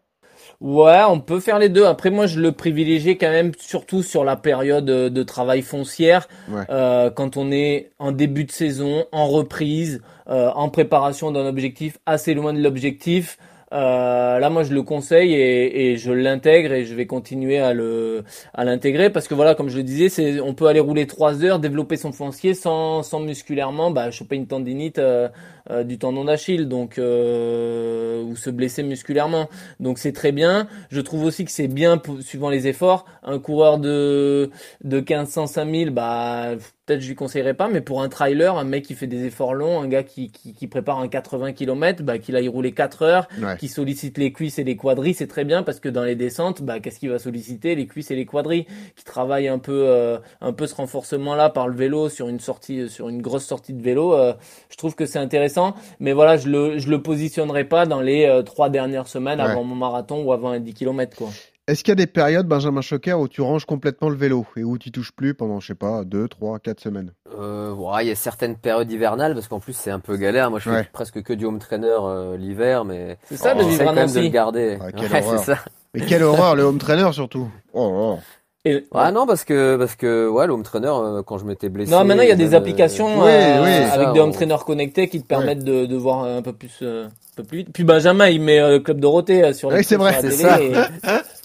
[0.62, 1.86] Ouais, on peut faire les deux.
[1.86, 6.28] Après, moi, je le privilégiais quand même surtout sur la période euh, de travail foncière,
[6.48, 6.68] Ouais.
[6.70, 11.98] euh, quand on est en début de saison, en reprise, euh, en préparation d'un objectif
[12.06, 13.38] assez loin de l'objectif.
[13.74, 17.74] Euh, là, moi, je le conseille et, et je l'intègre et je vais continuer à
[17.74, 21.06] le à l'intégrer parce que voilà, comme je le disais, c'est on peut aller rouler
[21.06, 25.28] trois heures, développer son foncier sans sans musculairement, bah, choper une tendinite euh,
[25.70, 29.50] euh, du tendon d'Achille, donc euh, ou se blesser musculairement.
[29.82, 30.68] Donc c'est très bien.
[30.90, 33.06] Je trouve aussi que c'est bien suivant les efforts.
[33.24, 34.50] Un coureur de
[34.84, 36.56] de 1500 5000, bah
[36.88, 39.54] peut-être je lui conseillerais pas, mais pour un trailer, un mec qui fait des efforts
[39.54, 43.02] longs, un gars qui, qui, qui prépare un 80 km, bah, qu'il aille rouler 4
[43.04, 43.58] heures, Ouais.
[43.58, 46.62] qui sollicite les cuisses et les quadris, c'est très bien parce que dans les descentes,
[46.64, 47.76] bah, qu'est-ce qu'il va solliciter?
[47.76, 48.66] Les cuisses et les quadris,
[48.96, 52.90] qui travaille un peu, euh, un peu ce renforcement-là par le vélo sur une sortie,
[52.90, 54.14] sur une grosse sortie de vélo.
[54.16, 54.34] euh,
[54.70, 58.26] je trouve que c'est intéressant, mais voilà, je le, je le positionnerai pas dans les
[58.26, 59.46] euh, trois dernières semaines Ouais.
[59.46, 61.30] avant mon marathon ou avant un 10 km, quoi.
[61.68, 64.64] Est-ce qu'il y a des périodes, Benjamin Choquer, où tu ranges complètement le vélo et
[64.64, 67.12] où tu touches plus pendant, je sais pas, 2, 3, 4 semaines?
[67.38, 70.50] Euh, ouais, il y a certaines périodes hivernales parce qu'en plus c'est un peu galère.
[70.50, 70.90] Moi, je fais Ouais.
[70.94, 74.10] presque que du home trainer euh, l'hiver, mais C'est ça, de j'essaie vivre quand même
[74.14, 74.78] de le garder.
[74.80, 75.40] Ah, quelle Ouais, horreur.
[75.40, 75.60] c'est ça.
[75.94, 78.20] Mais quelle horreur, le home trainer surtout Oh, oh.
[78.64, 81.68] Et, Ouais, non, parce que parce que ouais, le home trainer euh, quand je m'étais
[81.68, 81.92] blessé.
[81.92, 83.70] Non, maintenant il y a des applications Oui, euh, oui.
[83.92, 86.80] avec Ça, des home trainers connectés qui te permettent de, de voir un peu plus,
[86.82, 87.70] euh, un peu plus vite.
[87.74, 90.62] Puis Benjamin, il met euh, le club Dorothée sur Oui, les c'est vrai, c'est ça.
[90.62, 90.74] et-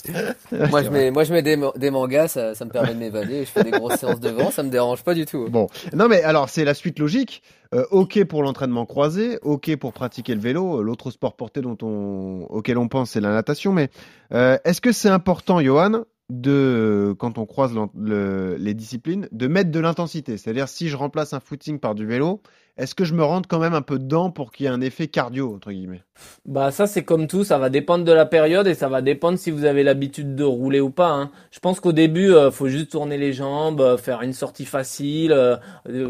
[0.70, 2.98] Moi, je mets moi je mets des, ma- des mangas, ça, ça me permet de
[2.98, 3.40] m'évader.
[3.44, 5.48] Je fais des grosses séances de vent, ça me dérange pas du tout.
[5.50, 7.42] Bon, non mais alors c'est la suite logique.
[7.74, 10.80] Euh, ok pour l'entraînement croisé, ok pour pratiquer le vélo.
[10.80, 13.72] Euh, L'autre sport porté dont on, auquel on pense c'est la natation.
[13.72, 13.88] Mais
[14.34, 19.70] euh, est-ce que c'est important, Johan, de quand on croise le- les disciplines, de mettre
[19.70, 20.36] de l'intensité?
[20.36, 22.40] C'est-à-dire si je remplace un footing par du vélo,
[22.76, 24.80] est-ce que je me rentre quand même un peu dedans pour qu'il y ait un
[24.80, 26.04] effet cardio entre guillemets?
[26.44, 29.38] Bah ça c'est comme tout, ça va dépendre de la période et ça va dépendre
[29.38, 31.10] si vous avez l'habitude de rouler ou pas.
[31.10, 31.30] hein.
[31.50, 35.32] Je pense qu'au début, euh, faut juste tourner les jambes, euh, faire une sortie facile.
[35.32, 35.56] euh,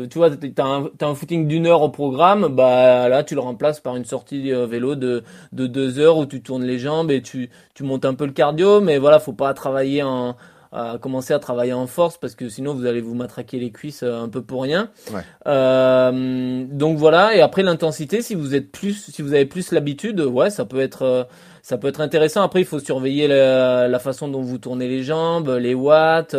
[0.08, 3.40] tu vois, t'as un, t'as un footing d'une heure au programme, bah là tu le
[3.40, 7.22] remplaces par une sortie vélo de de deux heures où tu tournes les jambes et
[7.22, 8.80] tu tu montes un peu le cardio.
[8.80, 10.36] Mais voilà, faut pas travailler en
[10.72, 14.02] à commencer à travailler en force parce que sinon vous allez vous matraquer les cuisses
[14.02, 14.88] euh, un peu pour rien.
[15.12, 15.20] Ouais.
[15.46, 20.20] Euh, donc voilà, et après l'intensité, si vous êtes plus, si vous avez plus l'habitude,
[20.20, 21.24] ouais, ça peut être, euh,
[21.62, 22.42] ça peut être intéressant.
[22.42, 26.34] Après, il faut surveiller la, la façon dont vous tournez les jambes, les watts.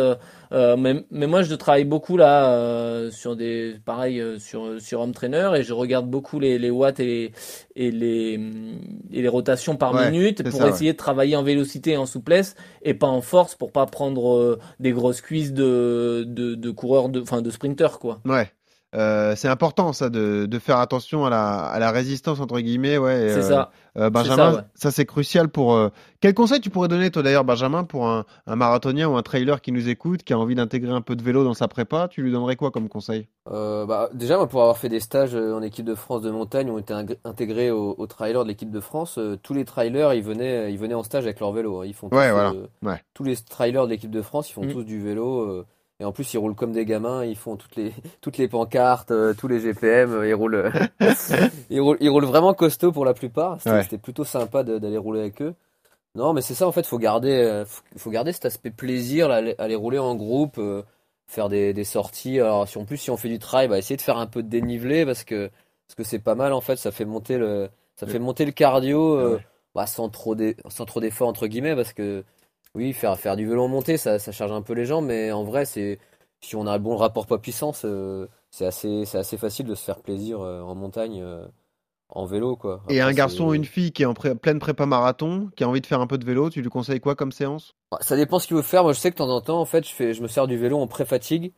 [0.54, 5.00] Euh, mais, mais moi, je travaille beaucoup là euh, sur des, pareil euh, sur sur
[5.00, 7.32] Home Trainer et je regarde beaucoup les, les watts et les
[7.76, 8.40] et les
[9.12, 10.70] et les rotations par Ouais, minute pour ça, ouais.
[10.70, 14.58] essayer de travailler en vélocité et en souplesse et pas en force pour pas prendre
[14.80, 18.20] des grosses cuisses de de, de coureurs de, enfin de sprinters quoi.
[18.24, 18.50] Ouais.
[18.94, 22.96] Euh, c'est important ça de, de faire attention à la, à la résistance entre guillemets
[22.96, 23.70] ouais C'est euh, ça.
[23.96, 24.62] Euh, Benjamin, ça, ouais.
[24.74, 25.74] ça c'est crucial pour.
[25.74, 25.88] euh,
[26.20, 29.60] Quel conseil tu pourrais donner, toi d'ailleurs, Benjamin, pour un, un marathonien ou un trailer
[29.60, 32.08] qui nous écoute, qui a envie d'intégrer un peu de vélo dans sa prépa?
[32.08, 33.28] Tu lui donnerais quoi comme conseil?
[33.52, 36.70] Euh, bah, déjà, moi, pour avoir fait des stages en équipe de France de montagne,
[36.70, 36.92] ont été
[37.24, 39.16] intégrés au, au trailer de l'équipe de France.
[39.18, 41.80] euh, tous les trailers, ils venaient, ils venaient en stage avec leur vélo.
[41.82, 41.86] hein.
[41.86, 42.52] Ils font tous, Ouais, voilà.
[42.82, 43.00] Ouais.
[43.14, 44.72] tous les trailers de l'équipe de France, ils font Mm.
[44.72, 45.64] tous du vélo.
[46.00, 47.24] Euh, et en plus, ils roulent comme des gamins.
[47.24, 50.12] Ils font toutes les, toutes les pancartes, euh, tous les GPM.
[50.12, 50.70] euh, ils roulent,
[51.70, 53.58] ils roulent, ils roulent vraiment costaud pour la plupart.
[53.60, 53.98] C'était Ouais.
[53.98, 55.54] plutôt sympa d'aller rouler avec eux.
[56.16, 56.86] Non, mais c'est ça en fait.
[56.86, 57.64] Faut garder, euh,
[57.96, 60.82] faut, garder cet aspect plaisir, là, aller, rouler en groupe, euh,
[61.26, 62.38] faire des, des sorties.
[62.38, 64.42] Alors, si en plus si on fait du trail, bah, essayer de faire un peu
[64.42, 65.50] de dénivelé parce que
[65.88, 66.76] parce que c'est pas mal en fait.
[66.76, 69.46] Ça fait monter le, ça fait monter le cardio, euh, Ouais.
[69.74, 72.22] bah, sans trop d'e- sans trop d'efforts entre guillemets parce que
[72.74, 75.30] oui, faire faire du vélo en montée, ça, ça charge un peu les jambes, mais
[75.32, 75.98] en vrai, c'est
[76.40, 79.84] si on a un bon rapport poids-puissance, euh, c'est assez c'est assez facile de se
[79.84, 81.20] faire plaisir euh, en montagne.
[81.22, 81.46] euh,
[82.10, 82.82] en vélo quoi.
[82.88, 85.68] Et un garçon ou une fille qui est en pré- pleine prépa marathon, qui a
[85.68, 87.74] envie de faire un peu de vélo, tu lui conseilles quoi comme séance?
[87.92, 88.82] Ouais, Ça dépend ce qu'il veut faire.
[88.82, 90.46] Moi, je sais que de temps en temps, en fait, je fais, je me sers
[90.46, 91.52] du vélo en pré-fatigue.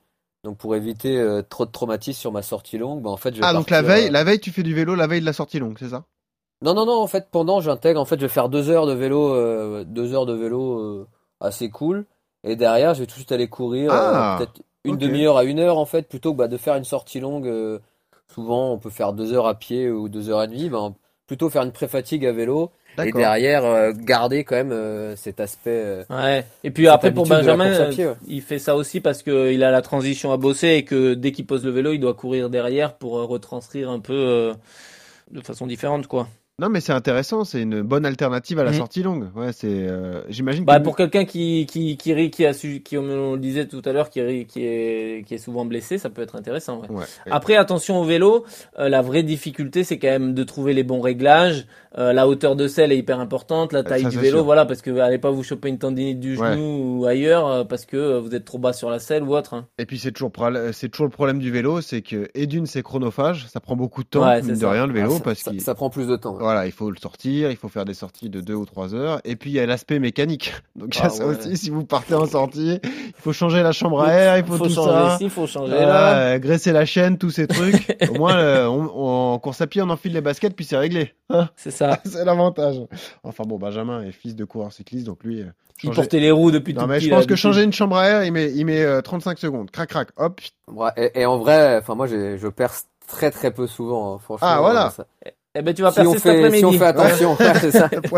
[0.44, 3.46] Donc, pour éviter trop de traumatisme sur ma sortie longue, bah, en fait, je vais
[3.46, 5.58] Ah, donc la veille, la veille, tu fais du vélo, la veille de la sortie
[5.58, 6.04] longue, c'est ça?
[6.62, 8.92] Non, non, non, en fait, pendant, j'intègre, en fait, je vais faire deux heures de
[8.94, 11.06] vélo, euh, deux heures de vélo euh,
[11.40, 12.06] assez cool.
[12.44, 15.44] Et derrière, je vais tout de suite aller courir, Ah, euh, peut-être une demi-heure à
[15.44, 17.46] une heure, en fait, plutôt que bah, de faire une sortie longue.
[17.46, 17.78] euh,
[18.34, 20.68] souvent, on peut faire deux heures à pied ou deux heures et demie.
[20.70, 20.94] Ben,
[21.26, 22.70] plutôt faire une pré-fatigue à vélo.
[22.98, 25.70] Et derrière, euh, garder quand même euh, cet aspect.
[25.70, 26.46] euh, Ouais.
[26.64, 28.14] Et puis après pour Benjamin, pied, ouais.
[28.26, 31.32] il fait ça aussi parce que il a la transition à bosser et que dès
[31.32, 34.54] qu'il pose le vélo, il doit courir derrière pour retranscrire un peu euh,
[35.30, 36.26] de façon différente quoi.
[36.58, 38.76] Non, mais c'est intéressant, c'est une bonne alternative à la Mhm.
[38.78, 39.26] sortie longue.
[39.36, 39.66] Ouais, c'est.
[39.68, 40.84] euh, J'imagine Bah que.
[40.84, 43.82] pour quelqu'un qui qui qui rit, qui a su, qui comme on le disait tout
[43.84, 46.80] à l'heure, qui rit, qui est qui est souvent blessé, ça peut être intéressant.
[46.88, 46.88] Ouais.
[47.00, 47.04] Ouais.
[47.30, 48.46] Après attention au vélo,
[48.78, 51.66] euh, la vraie difficulté c'est quand même de trouver les bons réglages
[51.98, 54.44] euh, la hauteur de selle est hyper importante, la taille Ça, du vélo, sûr.
[54.44, 56.52] voilà, parce que allez pas vous choper une tendinite du Ouais.
[56.52, 59.34] genou ou ailleurs euh, parce que euh, vous êtes trop bas sur la selle ou
[59.34, 59.54] autre.
[59.54, 59.66] hein.
[59.78, 60.30] Et puis c'est toujours,
[60.72, 64.02] c'est toujours le problème du vélo, c'est que et d'une c'est chronophage, ça prend beaucoup
[64.02, 64.70] de temps, Ouais, mine c'est de ça.
[64.70, 66.32] rien le vélo, Ah, ça, parce qu'il ça prend plus de temps.
[66.34, 66.42] ouais.
[66.42, 69.20] voilà, il faut le sortir, il faut faire des sorties de deux ou trois heures,
[69.24, 70.52] et puis il y a l'aspect mécanique.
[70.76, 71.36] Donc il y a Ah ça ouais.
[71.36, 74.58] aussi, si vous partez en sortie, il faut changer la chambre à air, il faut,
[74.58, 75.14] tout changer ça.
[75.14, 76.18] ici, faut changer là.
[76.34, 77.96] euh, graisser la chaîne, tous ces trucs.
[78.10, 80.76] Au moins, euh, on, on- en course à pied, on enfile les baskets, puis c'est
[80.76, 81.12] réglé.
[81.30, 81.85] Hein C'est ça.
[82.04, 82.76] c'est l'avantage.
[83.22, 85.42] Enfin bon, Benjamin est fils de coureur cycliste, donc lui.
[85.42, 85.46] euh,
[85.82, 87.72] Il portait les roues depuis Non tout mais petit, je là, pense que changer une
[87.72, 89.70] chambre à air, il met, il met euh, 35 secondes.
[89.70, 90.40] Crac crac, hop.
[90.72, 94.18] Ouais, et, et en vrai, enfin moi j'ai- je perce très très peu souvent, hein,
[94.22, 94.48] franchement.
[94.50, 94.90] Ah, voilà.
[94.90, 95.06] ça-
[95.54, 96.58] Eh ben tu vas Si on, percer cet fait, après-midi.
[96.58, 97.88] si on fait attention, ouais, c'est ça.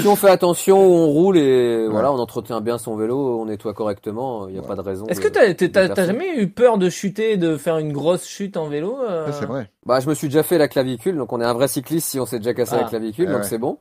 [0.00, 3.74] Si on fait attention, on roule et voilà, on entretient bien son vélo, on nettoie
[3.74, 5.06] correctement, il n'y a pas de raison.
[5.06, 6.06] Est-ce que t'as, ça.
[6.06, 9.70] jamais eu peur de chuter, de faire une grosse chute en vélo euh c'est vrai.
[9.86, 12.20] Bah, je me suis déjà fait la clavicule, donc on est un vrai cycliste si
[12.20, 12.82] on s'est déjà cassé Ah.
[12.82, 13.48] la clavicule, Ouais, donc ouais.
[13.48, 13.78] c'est bon.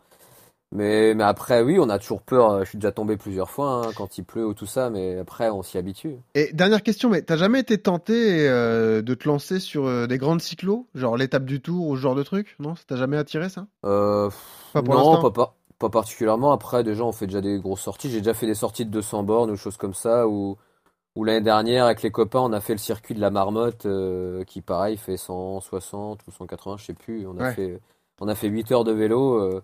[0.75, 2.59] Mais, mais après, oui, on a toujours peur.
[2.65, 5.49] Je suis déjà tombé plusieurs fois hein, quand il pleut ou tout ça, mais après,
[5.49, 6.17] on s'y habitue.
[6.35, 10.17] Et dernière question, mais t'as jamais été tenté euh, de te lancer sur euh, des
[10.17, 12.57] grandes cyclos, genre l'étape du Tour ou ce genre de truc?
[12.59, 13.65] Non, ça t'a jamais attiré ça?
[13.85, 14.29] Euh,
[14.73, 16.51] Pas pour non, pas, pas, pas particulièrement.
[16.51, 18.09] Après, déjà, on fait déjà des grosses sorties.
[18.09, 20.27] J'ai déjà fait des sorties de 200 bornes ou choses comme ça.
[20.27, 20.57] Ou,
[21.15, 24.43] ou l'année dernière, avec les copains, on a fait le circuit de la Marmotte, euh,
[24.43, 27.25] qui pareil fait 160 ou 180, je sais plus.
[27.27, 27.53] On a Ouais.
[27.53, 27.79] fait,
[28.21, 29.35] on a fait 8 heures de vélo.
[29.39, 29.61] euh,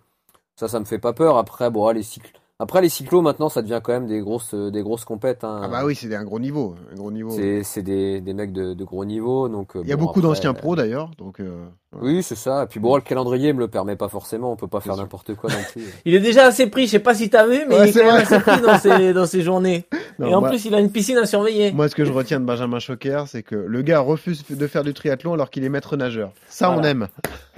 [0.56, 1.38] ça, ça me fait pas peur.
[1.38, 2.32] Après, bon, ah, les cycles.
[2.60, 5.44] Après, les cyclos, maintenant, ça devient quand même des grosses, des grosses compètes.
[5.44, 5.62] hein.
[5.64, 7.32] Ah bah oui, c'est un gros niveau, un gros niveau.
[7.32, 9.50] C'est, c'est des, des mecs de, de gros niveau.
[9.50, 11.40] Donc, euh, Il y a bon, beaucoup d'anciens pros d'ailleurs, donc.
[11.40, 11.66] euh,
[12.02, 12.64] Oui, c'est ça.
[12.64, 14.52] Et puis bon, le calendrier me le permet pas forcément.
[14.52, 15.84] On peut pas faire n'importe quoi non plus.
[16.06, 17.92] Il est déjà assez pris, je sais pas si t'as vu, mais Ouais, il est
[17.94, 19.86] c'est quand même assez pris dans ses, dans ses journées.
[20.20, 21.72] Non, Et en moi- plus, il a une piscine à surveiller.
[21.72, 24.84] Moi, ce que je retiens de Benjamin Choquer, c'est que le gars refuse de faire
[24.84, 26.30] du triathlon alors qu'il est maître nageur.
[26.48, 27.08] Ça, on aime.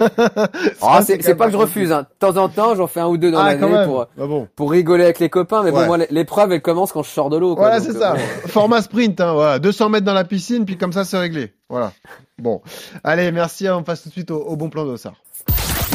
[0.00, 1.92] Ah, Ça, c'est, pas que je refuse.
[1.92, 2.02] Hein.
[2.02, 4.48] De temps en temps, j'en fais un ou deux dans Ah, l'année pour, Bah bon.
[4.56, 5.62] pour rigoler avec les copains.
[5.62, 5.80] Mais Ouais.
[5.82, 7.54] bon, moi, l'épreuve, elle commence quand je sors de l'eau.
[7.56, 7.66] quoi.
[7.68, 8.14] Voilà, c'est euh, ça.
[8.14, 8.48] bon.
[8.48, 9.58] Format sprint, hein, voilà.
[9.58, 11.52] 200 mètres dans la piscine, puis comme ça, c'est réglé.
[11.68, 11.92] Voilà.
[12.38, 12.60] Bon.
[13.04, 13.68] Allez, merci.
[13.68, 15.14] On passe tout de suite au, au bon plan d'Ossard.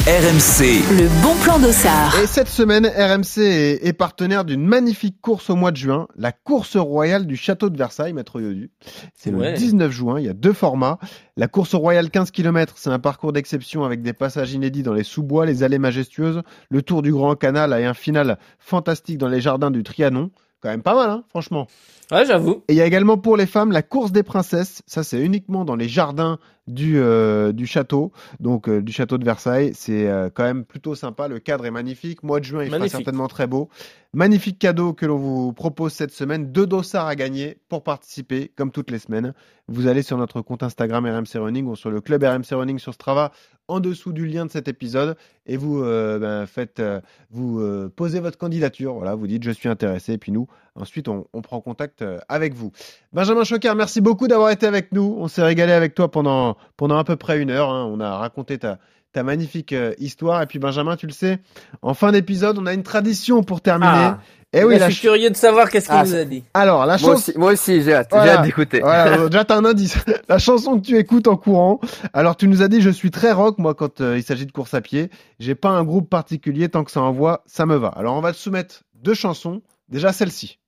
[0.04, 2.18] RMC, Le bon plan d'Ossard.
[2.20, 6.32] Et cette semaine, RMC est, est partenaire d'une magnifique course au mois de juin, la
[6.32, 8.72] course royale du château de Versailles, Maître Yodu.
[9.14, 9.52] C'est le Ouais.
[9.52, 10.98] 19 juin, il y a deux formats.
[11.36, 15.04] La course royale 15 km, c'est un parcours d'exception avec des passages inédits dans les
[15.04, 19.40] sous-bois, les allées majestueuses, le tour du Grand Canal et un final fantastique dans les
[19.40, 20.30] jardins du Trianon.
[20.62, 21.66] Quand même pas mal, hein, franchement.
[22.12, 22.62] Ouais, j'avoue.
[22.68, 24.82] Et il y a également pour les femmes la course des princesses.
[24.86, 26.38] Ça, c'est uniquement dans les jardins
[26.68, 29.72] du, euh, du château, donc euh, du château de Versailles.
[29.74, 31.28] C'est euh, quand même plutôt sympa.
[31.28, 32.22] Le cadre est magnifique.
[32.22, 32.92] Mois de juin, il Magnifique.
[32.92, 33.68] sera certainement très beau.
[34.14, 36.52] Magnifique cadeau que l'on vous propose cette semaine.
[36.52, 39.34] Deux dossards à gagner pour participer, comme toutes les semaines.
[39.68, 42.94] Vous allez sur notre compte Instagram RMC Running ou sur le club RMC Running sur
[42.94, 43.32] Strava
[43.68, 46.82] en dessous du lien de cet épisode et vous ben, faites,
[47.30, 47.62] vous
[47.96, 48.94] posez votre candidature.
[48.94, 50.14] Voilà, vous dites je suis intéressé.
[50.14, 50.46] Et puis nous,
[50.76, 52.72] ensuite, on, on prend contact euh, avec vous.
[53.12, 55.16] Benjamin Choquer, merci beaucoup d'avoir été avec nous.
[55.18, 57.70] On s'est régalé avec toi pendant, pendant à peu près une heure.
[57.70, 57.88] hein.
[57.92, 58.78] On a raconté ta,
[59.12, 60.42] ta magnifique euh, histoire.
[60.42, 61.38] Et puis Benjamin, tu le sais,
[61.82, 63.90] en fin d'épisode, on a une tradition pour terminer.
[63.92, 64.20] Ah.
[64.54, 66.44] Eh oui, Là, la je suis curieux de savoir qu'est-ce qu'il Ah, nous a dit.
[66.52, 68.08] alors la Moi aussi, moi aussi, j'ai hâte.
[68.10, 68.34] Voilà.
[68.34, 68.80] hâte d'écouter.
[68.80, 69.96] Voilà, euh, déjà t'as un indice.
[70.28, 71.80] La chanson que tu écoutes en courant.
[72.12, 74.52] Alors tu nous as dit je suis très rock moi quand euh, il s'agit de
[74.52, 75.08] course à pied.
[75.40, 77.88] J'ai pas un groupe particulier tant que ça envoie, ça me va.
[77.88, 79.62] Alors on va te soumettre deux chansons.
[79.88, 80.58] Déjà celle-ci.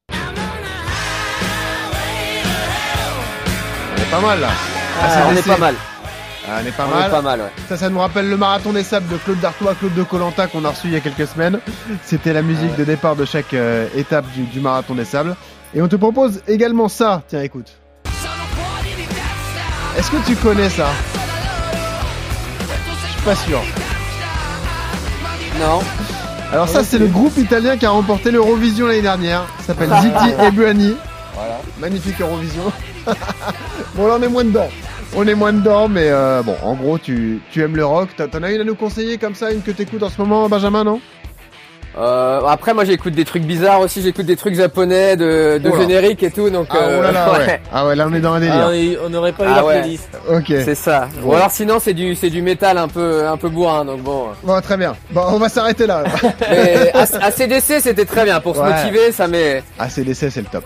[4.14, 4.48] Pas mal là.
[5.02, 5.74] Ah, on est pas mal.
[6.46, 7.06] Ah, on est pas on mal.
[7.06, 7.52] est pas mal, ouais.
[7.68, 10.64] Ça, ça nous rappelle le marathon des sables de Claude Dartois, Claude de Colanta qu'on
[10.64, 11.58] a reçu il y a quelques semaines.
[12.04, 15.34] C'était la musique de départ de chaque euh, étape du, du marathon des sables.
[15.74, 17.22] Et on te propose également ça.
[17.28, 17.72] Tiens, écoute.
[19.98, 20.86] Est-ce que tu connais ça?
[23.06, 23.60] Je suis pas sûr.
[25.58, 25.80] Non.
[26.52, 29.44] Alors ça, c'est le groupe italien qui a remporté l'Eurovision l'année dernière.
[29.60, 30.94] Ça s'appelle Ziti e Buani.
[31.34, 31.60] Voilà.
[31.78, 32.62] Magnifique Eurovision.
[33.94, 34.68] bon, là, on est moins dedans.
[35.16, 38.08] On est moins dedans, mais euh, bon, en gros, tu, tu aimes le rock.
[38.16, 40.82] T'en as une à nous conseiller comme ça, une que t'écoutes en ce moment, Benjamin,
[40.84, 41.00] non?
[41.96, 44.02] Euh, après, moi, j'écoute des trucs bizarres aussi.
[44.02, 46.50] J'écoute des trucs japonais, de, de Oh générique et tout.
[46.50, 47.60] Donc, Ah, euh, oh là là, ouais.
[47.72, 48.68] Ah ouais, là, on est dans un délire.
[48.68, 49.80] Ah, on n'aurait pas eu Ah la ouais.
[49.80, 50.08] playlist.
[50.28, 50.46] Ok.
[50.48, 51.06] C'est ça.
[51.22, 51.36] Ou Bon.
[51.36, 54.26] alors sinon c'est du c'est du métal un peu un peu bourrin donc bon.
[54.42, 54.96] Bon, très bien.
[55.12, 56.02] Bon, on va s'arrêter là.
[56.50, 60.64] Mais ACDC c'était très bien pour se motiver, ça met ACDC, c'est le top.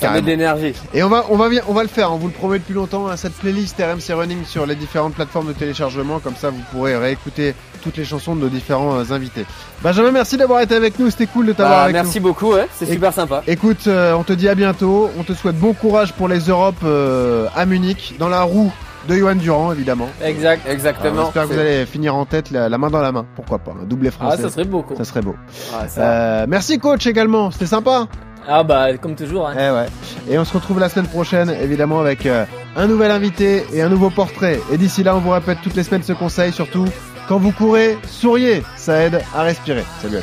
[0.00, 0.24] Ça met Carrément.
[0.26, 0.72] de l'énergie.
[0.94, 2.12] Et on va, on va, on va le faire.
[2.12, 3.08] On vous le promet depuis longtemps.
[3.08, 6.18] hein, cette playlist RMC Running sur les différentes plateformes de téléchargement.
[6.20, 9.44] Comme ça, vous pourrez réécouter toutes les chansons de nos différents euh, invités.
[9.82, 11.10] Benjamin, merci d'avoir été avec nous.
[11.10, 12.02] C'était cool de t'avoir Bah, avec nous.
[12.02, 13.42] merci beaucoup, ouais, c'est super sympa.
[13.46, 15.10] Écoute, euh, on te dit à bientôt.
[15.18, 18.14] On te souhaite bon courage pour les Europes euh, à Munich.
[18.18, 18.72] Dans la roue,
[19.08, 20.08] de Johan Durand, évidemment.
[20.22, 20.68] Exact.
[20.68, 21.24] Exactement.
[21.24, 23.24] J'espère que vous allez finir en tête la, la main dans la main.
[23.36, 24.42] Pourquoi pas Un doublé Ah, français.
[24.42, 24.96] ça serait beau, quoi.
[24.96, 25.34] Ça serait beau.
[25.74, 26.00] Ah, ça.
[26.02, 28.06] Euh, merci coach également, c'était sympa.
[28.50, 29.46] Ah, bah, comme toujours.
[29.46, 29.54] Hein.
[29.58, 29.86] Eh ouais.
[30.30, 32.46] Et on se retrouve la semaine prochaine, évidemment, avec euh,
[32.76, 34.58] un nouvel invité et un nouveau portrait.
[34.72, 36.86] Et d'ici là, on vous répète toutes les semaines ce conseil, surtout
[37.28, 39.84] quand vous courez, souriez, ça aide à respirer.
[40.00, 40.22] Salut